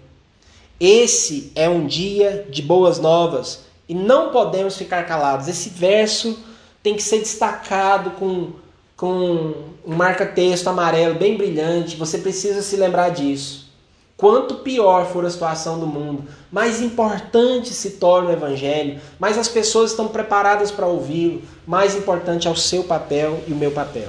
Esse 0.78 1.50
é 1.56 1.68
um 1.68 1.86
dia 1.86 2.46
de 2.48 2.62
boas 2.62 3.00
novas 3.00 3.64
e 3.88 3.94
não 3.94 4.30
podemos 4.30 4.76
ficar 4.76 5.04
calados. 5.04 5.48
Esse 5.48 5.68
verso 5.70 6.38
tem 6.82 6.94
que 6.94 7.02
ser 7.02 7.18
destacado 7.18 8.10
com, 8.12 8.52
com 8.96 9.54
um 9.84 9.96
marca-texto 9.96 10.68
amarelo 10.68 11.16
bem 11.16 11.36
brilhante. 11.36 11.96
Você 11.96 12.18
precisa 12.18 12.62
se 12.62 12.76
lembrar 12.76 13.08
disso. 13.08 13.68
Quanto 14.16 14.56
pior 14.56 15.06
for 15.06 15.24
a 15.24 15.30
situação 15.30 15.78
do 15.78 15.86
mundo, 15.86 16.24
mais 16.50 16.80
importante 16.80 17.72
se 17.72 17.90
torna 17.90 18.30
o 18.30 18.32
Evangelho, 18.32 19.00
mais 19.18 19.38
as 19.38 19.46
pessoas 19.46 19.92
estão 19.92 20.08
preparadas 20.08 20.72
para 20.72 20.88
ouvi-lo, 20.88 21.42
mais 21.64 21.94
importante 21.94 22.48
é 22.48 22.50
o 22.50 22.56
seu 22.56 22.82
papel 22.82 23.40
e 23.46 23.52
o 23.52 23.56
meu 23.56 23.70
papel. 23.70 24.08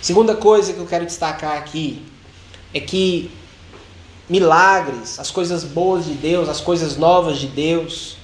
Segunda 0.00 0.36
coisa 0.36 0.72
que 0.72 0.78
eu 0.78 0.86
quero 0.86 1.04
destacar 1.04 1.56
aqui 1.56 2.02
é 2.72 2.80
que 2.80 3.30
milagres, 4.28 5.18
as 5.18 5.30
coisas 5.30 5.64
boas 5.64 6.04
de 6.04 6.14
Deus, 6.14 6.48
as 6.48 6.60
coisas 6.60 6.96
novas 6.96 7.38
de 7.38 7.46
Deus, 7.46 8.16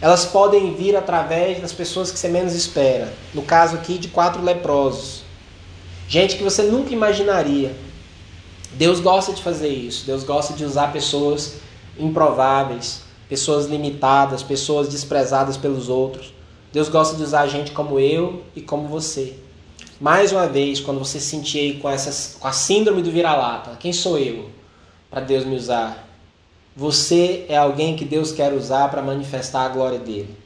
elas 0.00 0.24
podem 0.24 0.74
vir 0.74 0.96
através 0.96 1.60
das 1.60 1.72
pessoas 1.72 2.10
que 2.10 2.18
você 2.18 2.28
menos 2.28 2.54
espera. 2.54 3.12
No 3.32 3.42
caso 3.42 3.76
aqui 3.76 3.98
de 3.98 4.08
quatro 4.08 4.42
leprosos. 4.42 5.22
Gente 6.08 6.36
que 6.36 6.42
você 6.42 6.64
nunca 6.64 6.92
imaginaria. 6.92 7.76
Deus 8.72 8.98
gosta 8.98 9.32
de 9.32 9.40
fazer 9.42 9.68
isso. 9.68 10.04
Deus 10.04 10.24
gosta 10.24 10.54
de 10.54 10.64
usar 10.64 10.92
pessoas 10.92 11.54
improváveis, 11.96 13.02
pessoas 13.28 13.66
limitadas, 13.66 14.42
pessoas 14.42 14.88
desprezadas 14.88 15.56
pelos 15.56 15.88
outros. 15.88 16.34
Deus 16.72 16.88
gosta 16.88 17.16
de 17.16 17.22
usar 17.22 17.46
gente 17.46 17.70
como 17.70 18.00
eu 18.00 18.42
e 18.56 18.60
como 18.60 18.88
você. 18.88 19.36
Mais 20.02 20.32
uma 20.32 20.48
vez, 20.48 20.80
quando 20.80 20.98
você 20.98 21.20
sentir 21.20 21.60
aí 21.60 21.74
com, 21.74 21.88
essas, 21.88 22.36
com 22.40 22.48
a 22.48 22.52
síndrome 22.52 23.02
do 23.02 23.12
vira-lata, 23.12 23.76
quem 23.78 23.92
sou 23.92 24.18
eu 24.18 24.50
para 25.08 25.20
Deus 25.20 25.44
me 25.44 25.54
usar? 25.54 26.08
Você 26.74 27.46
é 27.48 27.56
alguém 27.56 27.94
que 27.94 28.04
Deus 28.04 28.32
quer 28.32 28.52
usar 28.52 28.90
para 28.90 29.00
manifestar 29.00 29.64
a 29.64 29.68
glória 29.68 30.00
dele. 30.00 30.36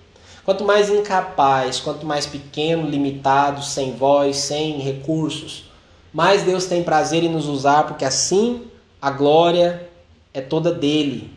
Quanto 0.45 0.63
mais 0.63 0.91
incapaz, 0.91 1.81
quanto 1.81 2.05
mais 2.05 2.27
pequeno, 2.27 2.87
limitado, 2.87 3.65
sem 3.65 3.95
voz, 3.95 4.37
sem 4.37 4.79
recursos, 4.79 5.71
mais 6.13 6.43
Deus 6.43 6.67
tem 6.67 6.83
prazer 6.83 7.25
em 7.25 7.31
nos 7.31 7.47
usar, 7.47 7.85
porque 7.85 8.05
assim 8.05 8.65
a 9.01 9.11
glória 9.11 9.89
é 10.35 10.43
toda 10.43 10.71
dele. 10.71 11.31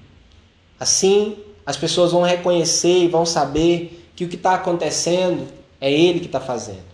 Assim 0.77 1.37
as 1.65 1.77
pessoas 1.77 2.11
vão 2.11 2.23
reconhecer 2.23 3.05
e 3.05 3.07
vão 3.07 3.25
saber 3.25 4.11
que 4.13 4.25
o 4.25 4.27
que 4.27 4.35
está 4.35 4.55
acontecendo 4.55 5.47
é 5.79 5.89
ele 5.89 6.19
que 6.19 6.25
está 6.25 6.41
fazendo. 6.41 6.88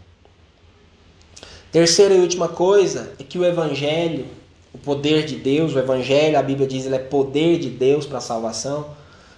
Terceira 1.76 2.14
e 2.14 2.22
última 2.22 2.48
coisa 2.48 3.12
é 3.20 3.24
que 3.26 3.38
o 3.38 3.44
Evangelho 3.44 4.28
o 4.74 4.78
poder 4.78 5.26
de 5.26 5.36
Deus, 5.36 5.76
o 5.76 5.80
Evangelho, 5.80 6.40
a 6.40 6.42
Bíblia 6.42 6.66
diz, 6.66 6.86
ele 6.86 6.96
é 6.96 7.00
poder 7.00 7.60
de 7.60 7.70
Deus 7.70 8.06
para 8.06 8.20
a 8.20 8.22
salvação, 8.22 8.92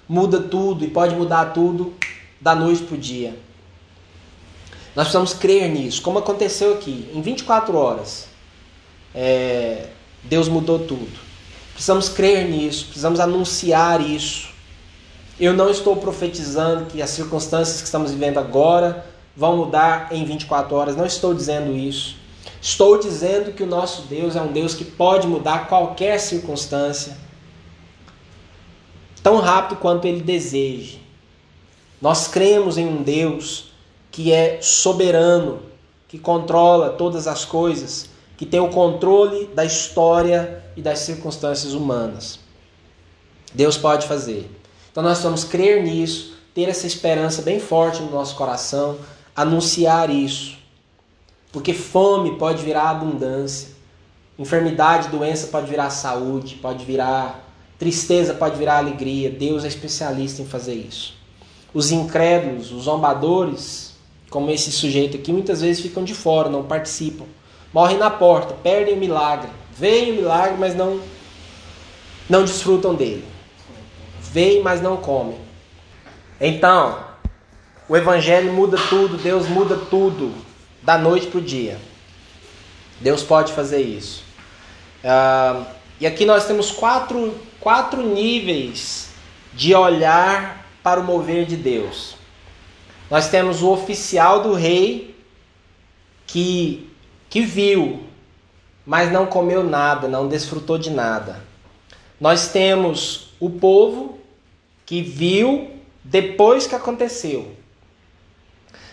muda 0.08 0.40
tudo 0.40 0.86
e 0.86 0.88
pode 0.88 1.16
mudar 1.16 1.46
tudo 1.46 1.96
da 2.40 2.54
noite 2.54 2.84
para 2.84 2.94
o 2.94 2.98
dia. 3.00 3.36
Nós 4.96 5.06
precisamos 5.06 5.34
crer 5.34 5.68
nisso, 5.68 6.00
como 6.04 6.20
aconteceu 6.20 6.74
aqui. 6.74 7.10
Em 7.12 7.24
24 7.24 7.76
horas, 7.76 8.28
é, 9.16 9.88
Deus 10.24 10.48
mudou 10.48 10.78
tudo. 10.78 11.20
Precisamos 11.74 12.08
crer 12.08 12.48
nisso, 12.48 12.86
precisamos 12.86 13.20
anunciar 13.20 14.00
isso. 14.00 14.50
Eu 15.40 15.54
não 15.54 15.72
estou 15.72 15.96
profetizando 15.96 16.86
que 16.86 17.02
as 17.02 17.10
circunstâncias 17.10 17.80
que 17.80 17.88
estamos 17.88 18.12
vivendo 18.12 18.38
agora 18.38 19.04
vão 19.36 19.58
mudar 19.58 20.10
em 20.12 20.24
24 20.24 20.76
horas, 20.76 20.96
não 20.96 21.08
estou 21.08 21.34
dizendo 21.34 21.76
isso. 21.76 22.27
Estou 22.62 23.00
dizendo 23.00 23.54
que 23.54 23.64
o 23.64 23.68
nosso 23.68 24.04
Deus 24.04 24.36
é 24.36 24.42
um 24.42 24.52
Deus 24.52 24.74
que 24.74 24.84
pode 24.84 25.28
mudar 25.28 25.68
qualquer 25.68 26.20
circunstância 26.20 27.18
tão 29.22 29.38
rápido 29.38 29.78
quanto 29.80 30.06
ele 30.06 30.22
deseje. 30.22 31.02
Nós 32.02 32.28
cremos 32.28 32.78
em 32.78 32.88
um 32.88 33.04
Deus 33.04 33.72
que 34.12 34.32
é 34.32 34.60
soberano, 34.62 35.60
que 36.08 36.18
controla 36.18 36.92
todas 36.92 37.28
as 37.28 37.44
coisas, 37.44 38.10
que 38.38 38.46
tem 38.46 38.60
o 38.60 38.70
controle 38.70 39.48
da 39.48 39.66
história 39.66 40.64
e 40.76 40.82
das 40.82 41.00
circunstâncias 41.00 41.74
humanas. 41.74 42.40
Deus 43.54 43.78
pode 43.78 44.08
fazer. 44.08 44.50
Então 44.92 45.04
nós 45.04 45.22
vamos 45.22 45.44
crer 45.44 45.84
nisso, 45.84 46.34
ter 46.54 46.70
essa 46.70 46.88
esperança 46.88 47.42
bem 47.42 47.60
forte 47.60 48.02
no 48.02 48.12
nosso 48.12 48.36
coração, 48.36 48.98
anunciar 49.36 50.10
isso. 50.10 50.57
Porque 51.52 51.74
fome 51.74 52.38
pode 52.38 52.64
virar 52.64 52.90
abundância, 52.90 53.70
enfermidade, 54.38 55.10
doença 55.10 55.48
pode 55.48 55.68
virar 55.68 55.90
saúde, 55.90 56.56
pode 56.56 56.84
virar 56.86 57.44
tristeza, 57.80 58.34
pode 58.34 58.58
virar 58.58 58.78
alegria. 58.78 59.30
Deus 59.30 59.64
é 59.64 59.68
especialista 59.68 60.42
em 60.42 60.46
fazer 60.46 60.76
isso. 60.76 61.16
Os 61.74 61.92
incrédulos, 61.92 62.72
os 62.72 62.84
zombadores, 62.84 63.96
como 64.30 64.52
esse 64.52 64.72
sujeito 64.72 65.18
aqui, 65.18 65.32
muitas 65.32 65.62
vezes 65.62 65.82
ficam 65.82 66.04
de 66.04 66.14
fora, 66.14 66.50
não 66.50 66.64
participam. 66.64 67.26
Morrem 67.74 67.98
na 67.98 68.10
porta, 68.10 68.54
perdem 68.54 68.96
o 68.96 68.98
milagre. 68.98 69.50
Veem 69.78 70.12
o 70.12 70.16
milagre, 70.16 70.58
mas 70.60 70.76
não, 70.76 71.00
não 72.30 72.44
desfrutam 72.44 72.96
dele. 72.96 73.24
Veem, 74.20 74.62
mas 74.62 74.82
não 74.82 74.98
comem. 74.98 75.38
Então, 76.42 77.00
o 77.88 77.96
Evangelho 77.96 78.52
muda 78.54 78.78
tudo, 78.90 79.18
Deus 79.18 79.48
muda 79.48 79.76
tudo 79.76 80.34
da 80.88 80.98
noite 80.98 81.28
para 81.28 81.40
o 81.40 81.42
dia. 81.42 81.78
Deus 83.02 83.22
pode 83.22 83.52
fazer 83.52 83.82
isso. 83.82 84.24
Uh, 85.04 85.66
e 86.00 86.08
aqui 86.08 86.24
nós 86.24 86.48
temos 86.48 86.72
quatro, 86.72 87.36
quatro 87.60 88.02
níveis 88.02 89.10
de 89.54 89.76
olhar 89.76 90.66
para 90.82 91.02
o 91.02 91.04
mover 91.04 91.46
de 91.46 91.58
Deus. 91.58 92.16
Nós 93.12 93.28
temos 93.28 93.62
o 93.62 93.70
oficial 93.70 94.42
do 94.42 94.54
rei 94.54 95.14
que, 96.26 96.90
que 97.30 97.42
viu, 97.42 98.06
mas 98.86 99.12
não 99.12 99.26
comeu 99.26 99.66
nada, 99.66 100.08
não 100.08 100.30
desfrutou 100.30 100.78
de 100.78 100.90
nada. 100.90 101.44
Nós 102.18 102.48
temos 102.48 103.34
o 103.42 103.50
povo 103.50 104.20
que 104.86 105.02
viu 105.02 105.70
depois 106.02 106.66
que 106.66 106.76
aconteceu, 106.76 107.57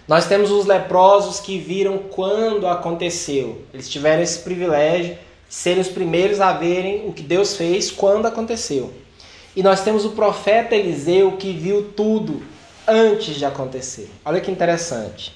nós 0.07 0.27
temos 0.27 0.51
os 0.51 0.67
leprosos 0.67 1.41
que 1.41 1.59
viram 1.59 1.99
quando 1.99 2.67
aconteceu. 2.67 3.63
Eles 3.73 3.89
tiveram 3.89 4.23
esse 4.23 4.41
privilégio 4.41 5.15
de 5.49 5.55
serem 5.55 5.81
os 5.81 5.89
primeiros 5.89 6.41
a 6.41 6.53
verem 6.53 7.09
o 7.09 7.13
que 7.13 7.23
Deus 7.23 7.57
fez 7.57 7.91
quando 7.91 8.27
aconteceu. 8.27 8.93
E 9.57 9.63
nós 9.63 9.83
temos 9.83 10.05
o 10.05 10.11
profeta 10.11 10.75
Eliseu 10.75 11.33
que 11.33 11.53
viu 11.53 11.91
tudo 11.97 12.43
antes 12.87 13.37
de 13.37 13.47
acontecer. 13.47 14.11
Olha 14.25 14.41
que 14.41 14.51
interessante. 14.51 15.35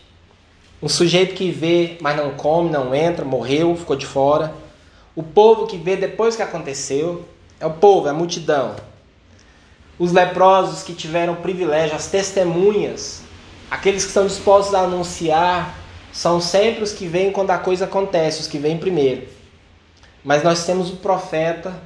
Um 0.82 0.88
sujeito 0.88 1.34
que 1.34 1.50
vê, 1.50 1.96
mas 2.00 2.16
não 2.16 2.32
come, 2.32 2.70
não 2.70 2.94
entra, 2.94 3.24
morreu, 3.24 3.74
ficou 3.74 3.96
de 3.96 4.06
fora. 4.06 4.52
O 5.16 5.22
povo 5.22 5.66
que 5.66 5.76
vê 5.76 5.96
depois 5.96 6.36
que 6.36 6.42
aconteceu 6.42 7.24
é 7.58 7.66
o 7.66 7.72
povo, 7.72 8.06
é 8.06 8.10
a 8.10 8.14
multidão. 8.14 8.76
Os 9.98 10.12
leprosos 10.12 10.82
que 10.82 10.92
tiveram 10.92 11.36
privilégio, 11.36 11.96
as 11.96 12.06
testemunhas, 12.06 13.22
aqueles 13.70 14.02
que 14.02 14.08
estão 14.08 14.26
dispostos 14.26 14.74
a 14.74 14.80
anunciar, 14.80 15.78
são 16.12 16.40
sempre 16.40 16.82
os 16.82 16.92
que 16.92 17.06
vêm 17.06 17.30
quando 17.30 17.50
a 17.50 17.58
coisa 17.58 17.84
acontece, 17.84 18.40
os 18.40 18.46
que 18.46 18.58
vêm 18.58 18.78
primeiro. 18.78 19.28
Mas 20.24 20.42
nós 20.42 20.66
temos 20.66 20.90
o 20.90 20.96
profeta, 20.96 21.80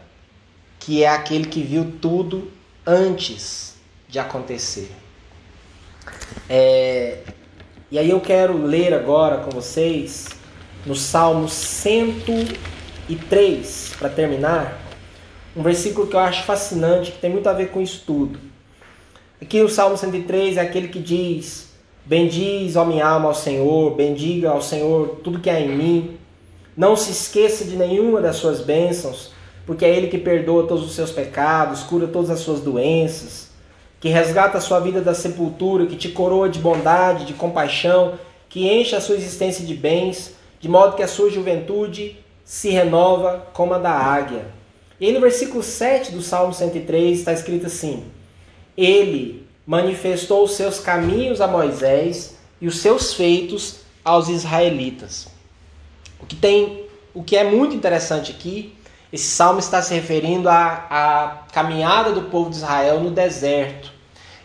que 0.78 1.04
é 1.04 1.08
aquele 1.08 1.46
que 1.46 1.62
viu 1.62 1.92
tudo 2.00 2.50
antes 2.86 3.74
de 4.08 4.18
acontecer. 4.18 4.90
É, 6.48 7.18
e 7.90 7.98
aí 7.98 8.08
eu 8.10 8.20
quero 8.20 8.56
ler 8.56 8.94
agora 8.94 9.38
com 9.38 9.50
vocês 9.50 10.28
no 10.84 10.96
Salmo 10.96 11.48
103, 11.48 13.94
para 13.98 14.08
terminar, 14.08 14.80
um 15.54 15.62
versículo 15.62 16.06
que 16.06 16.16
eu 16.16 16.20
acho 16.20 16.44
fascinante, 16.44 17.12
que 17.12 17.18
tem 17.18 17.30
muito 17.30 17.46
a 17.48 17.52
ver 17.52 17.68
com 17.68 17.80
isso 17.80 18.02
tudo. 18.06 18.40
Aqui 19.40 19.60
o 19.60 19.68
Salmo 19.68 19.96
103 19.96 20.56
é 20.56 20.60
aquele 20.60 20.88
que 20.88 20.98
diz: 20.98 21.71
Bendiz, 22.04 22.74
ó 22.74 22.84
minha 22.84 23.06
alma, 23.06 23.28
ao 23.28 23.34
Senhor, 23.34 23.94
bendiga 23.94 24.50
ao 24.50 24.60
Senhor 24.60 25.20
tudo 25.22 25.38
que 25.38 25.48
há 25.48 25.60
em 25.60 25.68
mim. 25.68 26.16
Não 26.76 26.96
se 26.96 27.12
esqueça 27.12 27.64
de 27.64 27.76
nenhuma 27.76 28.20
das 28.20 28.36
suas 28.36 28.60
bênçãos, 28.60 29.32
porque 29.64 29.84
é 29.84 29.96
Ele 29.96 30.08
que 30.08 30.18
perdoa 30.18 30.66
todos 30.66 30.84
os 30.84 30.94
seus 30.94 31.12
pecados, 31.12 31.82
cura 31.82 32.08
todas 32.08 32.30
as 32.30 32.40
suas 32.40 32.60
doenças, 32.60 33.50
que 34.00 34.08
resgata 34.08 34.58
a 34.58 34.60
sua 34.60 34.80
vida 34.80 35.00
da 35.00 35.14
sepultura, 35.14 35.86
que 35.86 35.94
te 35.94 36.08
coroa 36.08 36.48
de 36.48 36.58
bondade, 36.58 37.24
de 37.24 37.34
compaixão, 37.34 38.14
que 38.48 38.68
enche 38.68 38.96
a 38.96 39.00
sua 39.00 39.14
existência 39.14 39.64
de 39.64 39.74
bens, 39.74 40.34
de 40.60 40.68
modo 40.68 40.96
que 40.96 41.02
a 41.02 41.08
sua 41.08 41.30
juventude 41.30 42.16
se 42.44 42.68
renova 42.70 43.46
como 43.52 43.74
a 43.74 43.78
da 43.78 43.92
águia. 43.92 44.46
E 44.98 45.06
aí 45.06 45.12
no 45.12 45.20
versículo 45.20 45.62
7 45.62 46.10
do 46.10 46.20
Salmo 46.20 46.52
103 46.52 47.18
está 47.18 47.32
escrito 47.32 47.66
assim: 47.66 48.04
Ele 48.76 49.41
manifestou 49.66 50.44
os 50.44 50.52
seus 50.52 50.80
caminhos 50.80 51.40
a 51.40 51.46
Moisés 51.46 52.36
e 52.60 52.66
os 52.66 52.78
seus 52.78 53.14
feitos 53.14 53.76
aos 54.04 54.28
israelitas. 54.28 55.28
O 56.20 56.26
que 56.26 56.36
tem, 56.36 56.84
o 57.14 57.22
que 57.22 57.36
é 57.36 57.44
muito 57.44 57.74
interessante 57.74 58.32
aqui, 58.32 58.74
esse 59.12 59.28
salmo 59.28 59.58
está 59.58 59.82
se 59.82 59.92
referindo 59.92 60.48
à, 60.48 60.86
à 60.90 61.52
caminhada 61.52 62.12
do 62.12 62.22
povo 62.22 62.50
de 62.50 62.56
Israel 62.56 63.00
no 63.00 63.10
deserto. 63.10 63.92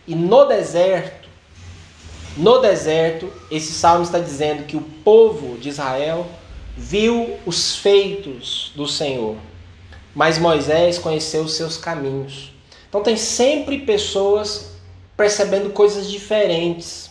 E 0.05 0.13
no 0.13 0.45
deserto, 0.45 1.27
no 2.35 2.59
deserto, 2.59 3.31
esse 3.49 3.71
salmo 3.71 4.03
está 4.03 4.19
dizendo 4.19 4.65
que 4.65 4.77
o 4.77 4.81
povo 4.81 5.57
de 5.57 5.69
Israel 5.69 6.27
viu 6.75 7.37
os 7.45 7.75
feitos 7.77 8.71
do 8.75 8.87
Senhor, 8.87 9.35
mas 10.13 10.37
Moisés 10.37 10.99
conheceu 10.99 11.43
os 11.43 11.53
seus 11.53 11.77
caminhos. 11.77 12.51
Então 12.87 13.01
tem 13.01 13.17
sempre 13.17 13.79
pessoas 13.79 14.76
percebendo 15.17 15.71
coisas 15.71 16.09
diferentes. 16.09 17.09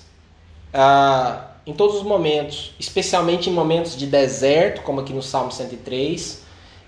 Ah, 0.73 1.49
em 1.67 1.73
todos 1.73 1.97
os 1.97 2.03
momentos, 2.05 2.73
especialmente 2.79 3.51
em 3.51 3.53
momentos 3.53 3.97
de 3.97 4.07
deserto, 4.07 4.83
como 4.83 5.01
aqui 5.01 5.13
no 5.13 5.23
Salmo 5.23 5.51
103, 5.51 6.43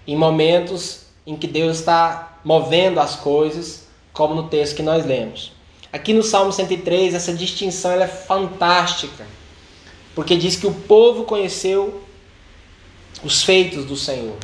em 0.07 0.17
momentos 0.17 1.01
em 1.27 1.37
que 1.37 1.49
Deus 1.49 1.81
está 1.81 2.39
movendo 2.45 3.01
as 3.01 3.17
coisas, 3.17 3.89
como 4.13 4.37
no 4.37 4.45
texto 4.45 4.77
que 4.77 4.83
nós 4.83 5.05
lemos. 5.05 5.53
Aqui 5.93 6.13
no 6.13 6.23
Salmo 6.23 6.53
103, 6.53 7.15
essa 7.15 7.33
distinção 7.33 7.91
é 7.93 8.07
fantástica, 8.07 9.27
porque 10.15 10.37
diz 10.37 10.55
que 10.55 10.67
o 10.67 10.73
povo 10.73 11.25
conheceu 11.25 12.03
os 13.25 13.43
feitos 13.43 13.85
do 13.85 13.97
Senhor. 13.97 14.37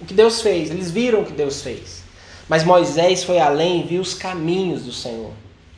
O 0.00 0.06
que 0.06 0.14
Deus 0.14 0.40
fez, 0.40 0.70
eles 0.70 0.90
viram 0.90 1.20
o 1.20 1.24
que 1.24 1.32
Deus 1.32 1.60
fez. 1.60 2.02
Mas 2.48 2.64
Moisés 2.64 3.24
foi 3.24 3.38
além 3.38 3.80
e 3.80 3.82
viu 3.84 4.00
os 4.00 4.14
caminhos 4.14 4.82
do 4.82 4.92
Senhor. 4.92 5.32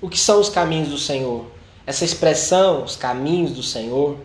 O 0.05 0.09
que 0.11 0.21
são 0.21 0.39
os 0.39 0.51
caminhos 0.51 0.89
do 0.89 0.99
Senhor? 0.99 1.47
Essa 1.87 2.05
expressão, 2.05 2.85
os 2.85 2.95
caminhos 2.95 3.53
do 3.53 3.63
Senhor, 3.63 4.19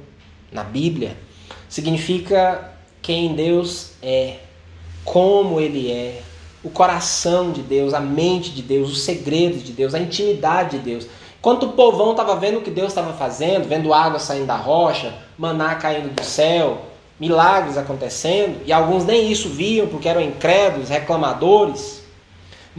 na 0.51 0.61
Bíblia, 0.61 1.15
significa 1.69 2.73
quem 3.01 3.33
Deus 3.33 3.91
é, 4.03 4.39
como 5.05 5.57
Ele 5.57 5.89
é, 5.89 6.21
o 6.61 6.69
coração 6.69 7.53
de 7.53 7.61
Deus, 7.61 7.93
a 7.93 8.01
mente 8.01 8.49
de 8.49 8.61
Deus, 8.61 8.91
os 8.91 9.03
segredos 9.03 9.63
de 9.63 9.71
Deus, 9.71 9.95
a 9.95 9.99
intimidade 9.99 10.77
de 10.77 10.83
Deus. 10.83 11.07
Enquanto 11.39 11.67
o 11.67 11.71
povão 11.71 12.11
estava 12.11 12.35
vendo 12.35 12.57
o 12.57 12.61
que 12.61 12.71
Deus 12.71 12.89
estava 12.89 13.13
fazendo, 13.13 13.65
vendo 13.65 13.93
água 13.93 14.19
saindo 14.19 14.47
da 14.47 14.57
rocha, 14.57 15.13
maná 15.37 15.75
caindo 15.75 16.13
do 16.13 16.25
céu, 16.25 16.87
milagres 17.17 17.77
acontecendo, 17.77 18.59
e 18.65 18.73
alguns 18.73 19.05
nem 19.05 19.31
isso 19.31 19.47
viam 19.47 19.87
porque 19.87 20.09
eram 20.09 20.19
incrédulos, 20.19 20.89
reclamadores, 20.89 21.98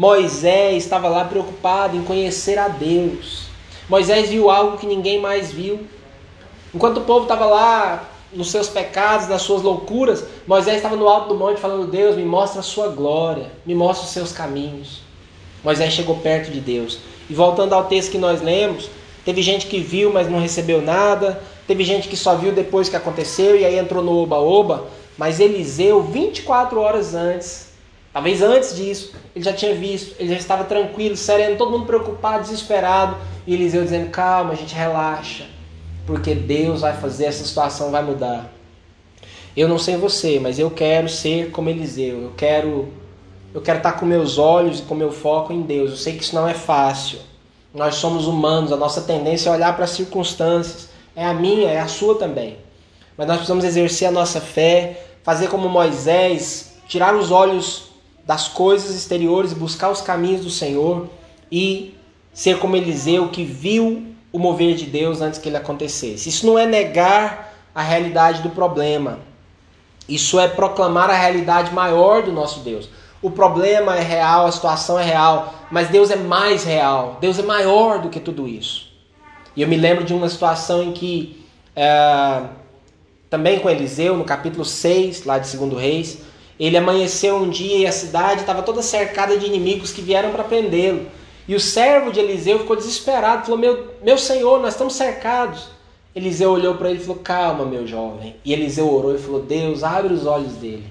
Moisés 0.01 0.83
estava 0.83 1.11
lá 1.11 1.27
preocupado 1.27 1.95
em 1.95 2.03
conhecer 2.03 2.59
a 2.59 2.69
Deus. 2.69 3.49
Moisés 3.87 4.31
viu 4.31 4.49
algo 4.49 4.79
que 4.79 4.87
ninguém 4.87 5.21
mais 5.21 5.53
viu. 5.53 5.81
Enquanto 6.75 6.97
o 6.97 7.01
povo 7.03 7.25
estava 7.25 7.45
lá 7.45 8.09
nos 8.33 8.51
seus 8.51 8.67
pecados, 8.67 9.29
nas 9.29 9.43
suas 9.43 9.61
loucuras, 9.61 10.25
Moisés 10.47 10.77
estava 10.77 10.97
no 10.97 11.07
alto 11.07 11.29
do 11.29 11.35
monte 11.35 11.61
falando: 11.61 11.87
Deus, 11.87 12.17
me 12.17 12.25
mostra 12.25 12.61
a 12.61 12.63
sua 12.63 12.89
glória, 12.89 13.53
me 13.67 13.75
mostra 13.75 14.07
os 14.07 14.13
seus 14.13 14.33
caminhos. 14.33 15.03
Moisés 15.63 15.93
chegou 15.93 16.17
perto 16.17 16.51
de 16.51 16.61
Deus. 16.61 17.01
E 17.29 17.35
voltando 17.35 17.75
ao 17.75 17.85
texto 17.85 18.13
que 18.13 18.17
nós 18.17 18.41
lemos, 18.41 18.89
teve 19.23 19.43
gente 19.43 19.67
que 19.67 19.81
viu, 19.81 20.11
mas 20.11 20.31
não 20.31 20.41
recebeu 20.41 20.81
nada. 20.81 21.43
Teve 21.67 21.85
gente 21.85 22.09
que 22.09 22.17
só 22.17 22.37
viu 22.37 22.53
depois 22.53 22.89
que 22.89 22.97
aconteceu 22.97 23.55
e 23.55 23.67
aí 23.67 23.79
entrou 23.79 24.03
no 24.03 24.17
oba-oba. 24.17 24.87
Mas 25.19 25.39
Eliseu, 25.41 26.03
24 26.03 26.81
horas 26.81 27.15
antes, 27.15 27.70
talvez 28.13 28.43
antes 28.43 28.77
disso, 28.77 29.15
ele 29.35 29.45
já 29.45 29.53
tinha 29.53 29.75
visto, 29.75 30.15
ele 30.19 30.31
já 30.31 30.37
estava 30.37 30.65
tranquilo, 30.65 31.17
sereno, 31.17 31.57
todo 31.57 31.71
mundo 31.71 31.87
preocupado, 31.87 32.43
desesperado. 32.43 33.17
E 33.47 33.55
Eliseu 33.55 33.83
dizendo: 33.83 34.11
calma, 34.11 34.53
a 34.53 34.57
gente 34.57 34.75
relaxa, 34.75 35.47
porque 36.07 36.35
Deus 36.35 36.81
vai 36.81 36.93
fazer, 36.95 37.27
essa 37.27 37.45
situação 37.45 37.91
vai 37.91 38.03
mudar. 38.03 38.53
Eu 39.57 39.69
não 39.69 39.79
sei 39.79 39.97
você, 39.97 40.39
mas 40.39 40.59
eu 40.59 40.71
quero 40.71 41.09
ser 41.09 41.51
como 41.51 41.69
Eliseu. 41.69 42.23
Eu 42.23 42.33
quero, 42.37 42.89
eu 43.53 43.61
quero 43.61 43.79
estar 43.79 43.93
com 43.93 44.07
meus 44.07 44.39
olhos 44.39 44.79
e 44.79 44.83
com 44.83 44.95
meu 44.95 45.11
foco 45.11 45.53
em 45.53 45.63
Deus. 45.63 45.91
Eu 45.91 45.97
sei 45.97 46.17
que 46.17 46.23
isso 46.23 46.35
não 46.35 46.49
é 46.49 46.55
fácil. 46.55 47.19
Nós 47.75 47.97
somos 47.97 48.27
humanos, 48.27 48.73
a 48.73 48.77
nossa 48.77 49.03
tendência 49.03 49.51
é 49.51 49.53
olhar 49.53 49.75
para 49.75 49.85
as 49.85 49.91
circunstâncias. 49.91 50.89
É 51.17 51.25
a 51.25 51.35
minha, 51.35 51.69
é 51.69 51.81
a 51.81 51.89
sua 51.89 52.15
também. 52.15 52.59
Mas 53.17 53.27
nós 53.27 53.37
precisamos 53.37 53.65
exercer 53.65 54.09
a 54.09 54.13
nossa 54.13 54.41
fé, 54.41 55.05
fazer 55.23 55.49
como 55.49 55.69
Moisés, 55.69 56.75
tirar 56.87 57.15
os 57.15 57.31
olhos 57.31 57.90
das 58.31 58.47
coisas 58.47 58.95
exteriores 58.95 59.53
buscar 59.53 59.91
os 59.91 60.01
caminhos 60.01 60.45
do 60.45 60.51
Senhor 60.51 61.09
e 61.51 61.97
ser 62.33 62.61
como 62.61 62.77
Eliseu 62.77 63.29
que 63.29 63.43
viu 63.43 64.07
o 64.33 64.39
mover 64.39 64.77
de 64.77 64.87
Deus 64.87 65.21
antes 65.21 65.41
que 65.41 65.49
ele 65.49 65.57
acontecesse. 65.57 66.29
Isso 66.29 66.47
não 66.47 66.57
é 66.57 66.65
negar 66.65 67.53
a 67.75 67.83
realidade 67.83 68.41
do 68.41 68.51
problema. 68.51 69.19
Isso 70.09 70.39
é 70.39 70.47
proclamar 70.47 71.11
a 71.11 71.15
realidade 71.15 71.75
maior 71.75 72.23
do 72.23 72.31
nosso 72.31 72.61
Deus. 72.61 72.89
O 73.21 73.33
problema 73.33 73.97
é 73.97 74.01
real, 74.01 74.47
a 74.47 74.53
situação 74.53 74.97
é 74.97 75.03
real, 75.03 75.53
mas 75.69 75.89
Deus 75.89 76.09
é 76.09 76.17
mais 76.17 76.63
real. 76.63 77.19
Deus 77.21 77.37
é 77.37 77.43
maior 77.43 77.99
do 77.99 78.11
que 78.11 78.21
tudo 78.21 78.47
isso. 78.47 78.93
E 79.57 79.63
eu 79.63 79.67
me 79.67 79.77
lembro 79.77 80.05
de 80.05 80.15
uma 80.15 80.29
situação 80.29 80.85
em 80.85 80.93
que, 80.93 81.45
é, 81.75 82.43
também 83.29 83.59
com 83.59 83.69
Eliseu, 83.69 84.17
no 84.17 84.23
capítulo 84.23 84.65
6, 84.65 85.25
lá 85.25 85.37
de 85.37 85.57
2 85.57 85.83
Reis, 85.83 86.30
ele 86.67 86.77
amanheceu 86.77 87.37
um 87.37 87.49
dia 87.49 87.79
e 87.79 87.87
a 87.87 87.93
cidade 87.93 88.43
estava 88.43 88.63
toda 88.63 88.83
cercada 88.83 89.39
de 89.39 89.47
inimigos 89.47 89.93
que 89.93 90.03
vieram 90.03 90.31
para 90.31 90.45
prendê-lo. 90.45 91.07
E 91.49 91.55
o 91.55 91.61
servo 91.61 92.13
de 92.13 92.21
Eliseu 92.21 92.59
ficou 92.59 92.77
desesperado, 92.77 93.47
falou: 93.47 93.59
meu, 93.59 93.95
meu 94.03 94.19
senhor, 94.19 94.61
nós 94.61 94.75
estamos 94.75 94.95
cercados. 94.95 95.69
Eliseu 96.15 96.51
olhou 96.51 96.75
para 96.75 96.91
ele 96.91 97.01
e 97.01 97.03
falou: 97.03 97.23
Calma, 97.23 97.65
meu 97.65 97.87
jovem. 97.87 98.37
E 98.45 98.53
Eliseu 98.53 98.93
orou 98.93 99.15
e 99.15 99.19
falou: 99.19 99.41
Deus, 99.41 99.83
abre 99.83 100.13
os 100.13 100.27
olhos 100.27 100.53
dele. 100.53 100.87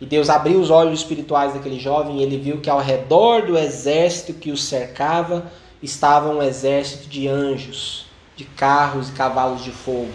E 0.00 0.06
Deus 0.06 0.30
abriu 0.30 0.58
os 0.58 0.70
olhos 0.70 1.00
espirituais 1.00 1.52
daquele 1.52 1.78
jovem 1.78 2.18
e 2.18 2.22
ele 2.22 2.38
viu 2.38 2.60
que 2.60 2.70
ao 2.70 2.80
redor 2.80 3.42
do 3.42 3.56
exército 3.56 4.32
que 4.32 4.50
o 4.50 4.56
cercava 4.56 5.44
estava 5.82 6.30
um 6.30 6.42
exército 6.42 7.08
de 7.08 7.28
anjos, 7.28 8.06
de 8.34 8.44
carros 8.44 9.10
e 9.10 9.12
cavalos 9.12 9.62
de 9.62 9.70
fogo. 9.70 10.10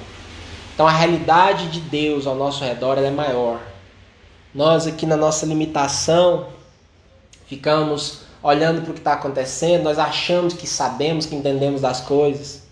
Então 0.74 0.88
a 0.88 0.92
realidade 0.92 1.70
de 1.70 1.80
Deus 1.80 2.28
ao 2.28 2.36
nosso 2.36 2.64
redor 2.64 2.98
é 2.98 3.10
maior. 3.10 3.62
Nós 4.58 4.88
aqui 4.88 5.06
na 5.06 5.16
nossa 5.16 5.46
limitação 5.46 6.48
ficamos 7.46 8.22
olhando 8.42 8.82
para 8.82 8.90
o 8.90 8.94
que 8.96 9.00
está 9.00 9.14
acontecendo, 9.14 9.84
nós 9.84 10.00
achamos 10.00 10.56
que 10.56 10.66
sabemos, 10.66 11.28
que 11.28 11.36
entendemos 11.36 11.82
das 11.82 12.02
coisas. 12.02 12.64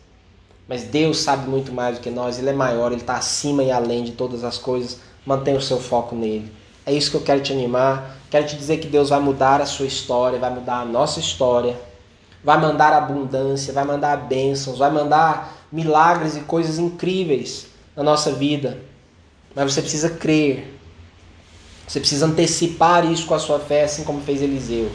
Mas 0.67 0.81
Deus 0.81 1.19
sabe 1.19 1.47
muito 1.47 1.71
mais 1.71 1.99
do 1.99 2.01
que 2.01 2.09
nós, 2.09 2.39
Ele 2.39 2.49
é 2.49 2.53
maior, 2.53 2.91
Ele 2.91 3.01
está 3.01 3.17
acima 3.17 3.61
e 3.61 3.71
além 3.71 4.03
de 4.03 4.13
todas 4.13 4.43
as 4.43 4.57
coisas. 4.57 4.99
Mantenha 5.23 5.59
o 5.59 5.61
seu 5.61 5.79
foco 5.79 6.15
nele. 6.15 6.51
É 6.87 6.91
isso 6.91 7.11
que 7.11 7.17
eu 7.17 7.21
quero 7.21 7.41
te 7.41 7.53
animar. 7.53 8.17
Quero 8.31 8.47
te 8.47 8.55
dizer 8.55 8.77
que 8.77 8.87
Deus 8.87 9.09
vai 9.09 9.19
mudar 9.19 9.61
a 9.61 9.67
sua 9.67 9.85
história, 9.85 10.39
vai 10.39 10.49
mudar 10.49 10.79
a 10.79 10.85
nossa 10.85 11.19
história. 11.19 11.79
vai 12.43 12.59
mandar 12.59 12.93
abundância, 12.93 13.71
vai 13.71 13.85
mandar 13.85 14.17
bênçãos, 14.17 14.79
vai 14.79 14.89
mandar 14.89 15.55
milagres 15.71 16.35
e 16.35 16.39
coisas 16.39 16.79
incríveis 16.79 17.67
na 17.95 18.01
nossa 18.01 18.31
vida. 18.31 18.79
Mas 19.53 19.71
você 19.71 19.81
precisa 19.83 20.09
crer. 20.09 20.74
Você 21.87 21.99
precisa 21.99 22.25
antecipar 22.25 23.09
isso 23.11 23.25
com 23.25 23.35
a 23.35 23.39
sua 23.39 23.59
fé, 23.59 23.83
assim 23.83 24.03
como 24.03 24.21
fez 24.21 24.41
Eliseu. 24.41 24.91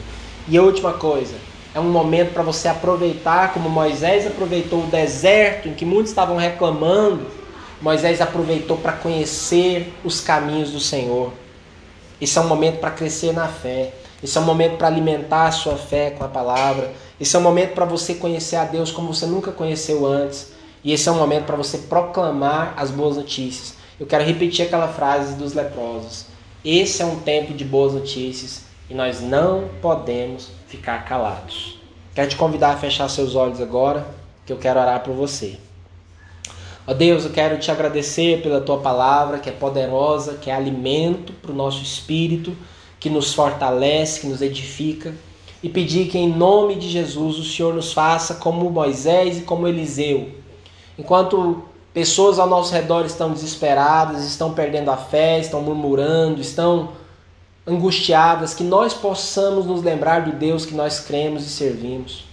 E 0.47 0.57
a 0.57 0.61
última 0.61 0.93
coisa, 0.93 1.35
é 1.73 1.79
um 1.79 1.89
momento 1.89 2.33
para 2.33 2.43
você 2.43 2.67
aproveitar, 2.67 3.53
como 3.53 3.69
Moisés 3.69 4.27
aproveitou 4.27 4.83
o 4.83 4.87
deserto, 4.87 5.69
em 5.69 5.73
que 5.73 5.85
muitos 5.85 6.11
estavam 6.11 6.35
reclamando. 6.35 7.27
Moisés 7.81 8.19
aproveitou 8.19 8.77
para 8.77 8.91
conhecer 8.91 9.93
os 10.03 10.19
caminhos 10.19 10.71
do 10.71 10.79
Senhor. 10.81 11.31
Esse 12.19 12.37
é 12.37 12.41
um 12.41 12.47
momento 12.47 12.79
para 12.79 12.91
crescer 12.91 13.31
na 13.33 13.47
fé. 13.47 13.93
Esse 14.21 14.37
é 14.37 14.41
um 14.41 14.43
momento 14.43 14.77
para 14.77 14.87
alimentar 14.87 15.47
a 15.47 15.51
sua 15.51 15.77
fé 15.77 16.11
com 16.11 16.23
a 16.23 16.27
palavra. 16.27 16.91
Esse 17.19 17.35
é 17.35 17.39
um 17.39 17.41
momento 17.41 17.73
para 17.73 17.85
você 17.85 18.15
conhecer 18.15 18.57
a 18.57 18.65
Deus 18.65 18.91
como 18.91 19.13
você 19.13 19.25
nunca 19.25 19.51
conheceu 19.51 20.05
antes. 20.05 20.51
E 20.83 20.91
esse 20.91 21.07
é 21.07 21.11
um 21.11 21.17
momento 21.17 21.45
para 21.45 21.55
você 21.55 21.77
proclamar 21.77 22.73
as 22.75 22.91
boas 22.91 23.15
notícias. 23.15 23.75
Eu 23.99 24.05
quero 24.05 24.23
repetir 24.23 24.65
aquela 24.65 24.89
frase 24.89 25.35
dos 25.35 25.53
leprosos. 25.53 26.30
Esse 26.63 27.01
é 27.01 27.05
um 27.05 27.19
tempo 27.19 27.55
de 27.55 27.65
boas 27.65 27.93
notícias 27.93 28.65
e 28.87 28.93
nós 28.93 29.19
não 29.19 29.67
podemos 29.81 30.49
ficar 30.67 31.05
calados. 31.05 31.79
Quero 32.13 32.29
te 32.29 32.35
convidar 32.35 32.73
a 32.73 32.77
fechar 32.77 33.09
seus 33.09 33.33
olhos 33.33 33.59
agora, 33.59 34.05
que 34.45 34.53
eu 34.53 34.57
quero 34.57 34.79
orar 34.79 35.01
por 35.01 35.15
você. 35.15 35.57
Ó 36.85 36.93
Deus, 36.93 37.25
eu 37.25 37.31
quero 37.31 37.57
te 37.57 37.71
agradecer 37.71 38.43
pela 38.43 38.61
tua 38.61 38.77
palavra, 38.77 39.39
que 39.39 39.49
é 39.49 39.51
poderosa, 39.51 40.35
que 40.35 40.51
é 40.51 40.53
alimento 40.53 41.33
para 41.33 41.51
o 41.51 41.55
nosso 41.55 41.81
espírito, 41.81 42.55
que 42.99 43.09
nos 43.09 43.33
fortalece, 43.33 44.21
que 44.21 44.27
nos 44.27 44.41
edifica, 44.41 45.15
e 45.63 45.69
pedir 45.69 46.09
que 46.09 46.17
em 46.19 46.29
nome 46.29 46.75
de 46.75 46.89
Jesus 46.89 47.39
o 47.39 47.43
Senhor 47.43 47.73
nos 47.73 47.91
faça 47.91 48.35
como 48.35 48.69
Moisés 48.69 49.39
e 49.39 49.41
como 49.41 49.67
Eliseu. 49.67 50.29
Enquanto 50.97 51.63
pessoas 51.93 52.39
ao 52.39 52.47
nosso 52.47 52.73
redor 52.73 53.05
estão 53.05 53.31
desesperadas, 53.31 54.23
estão 54.25 54.53
perdendo 54.53 54.91
a 54.91 54.97
fé, 54.97 55.39
estão 55.39 55.61
murmurando, 55.61 56.41
estão 56.41 56.89
angustiadas, 57.65 58.53
que 58.53 58.63
nós 58.63 58.93
possamos 58.93 59.65
nos 59.65 59.83
lembrar 59.83 60.21
do 60.21 60.31
Deus 60.31 60.65
que 60.65 60.73
nós 60.73 60.99
cremos 60.99 61.45
e 61.45 61.49
servimos. 61.49 62.25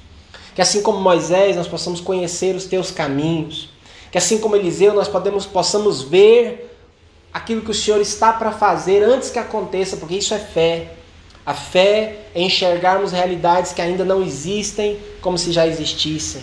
Que 0.54 0.62
assim 0.62 0.82
como 0.82 1.00
Moisés, 1.00 1.56
nós 1.56 1.68
possamos 1.68 2.00
conhecer 2.00 2.54
os 2.54 2.64
teus 2.64 2.90
caminhos 2.90 3.68
que 4.10 4.18
assim 4.18 4.38
como 4.38 4.56
Eliseu, 4.56 4.94
nós 4.94 5.08
podemos, 5.08 5.44
possamos 5.44 6.02
ver 6.02 6.74
aquilo 7.32 7.62
que 7.62 7.70
o 7.70 7.74
Senhor 7.74 8.00
está 8.00 8.32
para 8.32 8.50
fazer 8.52 9.02
antes 9.02 9.30
que 9.30 9.38
aconteça, 9.38 9.96
porque 9.96 10.14
isso 10.16 10.32
é 10.32 10.38
fé. 10.38 10.94
A 11.44 11.54
fé 11.54 12.26
é 12.34 12.42
enxergarmos 12.42 13.12
realidades 13.12 13.72
que 13.72 13.80
ainda 13.80 14.04
não 14.04 14.22
existem 14.22 14.98
como 15.20 15.36
se 15.36 15.52
já 15.52 15.66
existissem. 15.66 16.42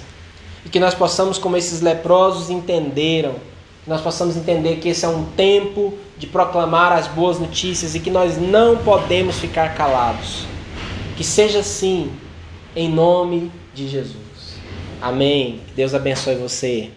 E 0.65 0.69
que 0.69 0.79
nós 0.79 0.93
possamos, 0.93 1.37
como 1.37 1.55
esses 1.55 1.79
leprosos 1.79 2.49
entenderam, 2.49 3.35
que 3.83 3.89
nós 3.89 4.01
possamos 4.01 4.35
entender 4.35 4.77
que 4.77 4.89
esse 4.89 5.05
é 5.05 5.07
um 5.07 5.25
tempo 5.25 5.93
de 6.17 6.25
proclamar 6.25 6.91
as 6.91 7.07
boas 7.07 7.39
notícias 7.39 7.93
e 7.93 7.99
que 7.99 8.09
nós 8.09 8.37
não 8.37 8.77
podemos 8.77 9.37
ficar 9.37 9.75
calados. 9.75 10.45
Que 11.15 11.23
seja 11.23 11.59
assim, 11.59 12.11
em 12.75 12.89
nome 12.89 13.51
de 13.73 13.87
Jesus. 13.87 14.15
Amém. 15.01 15.61
Que 15.67 15.73
Deus 15.75 15.93
abençoe 15.93 16.35
você. 16.35 16.89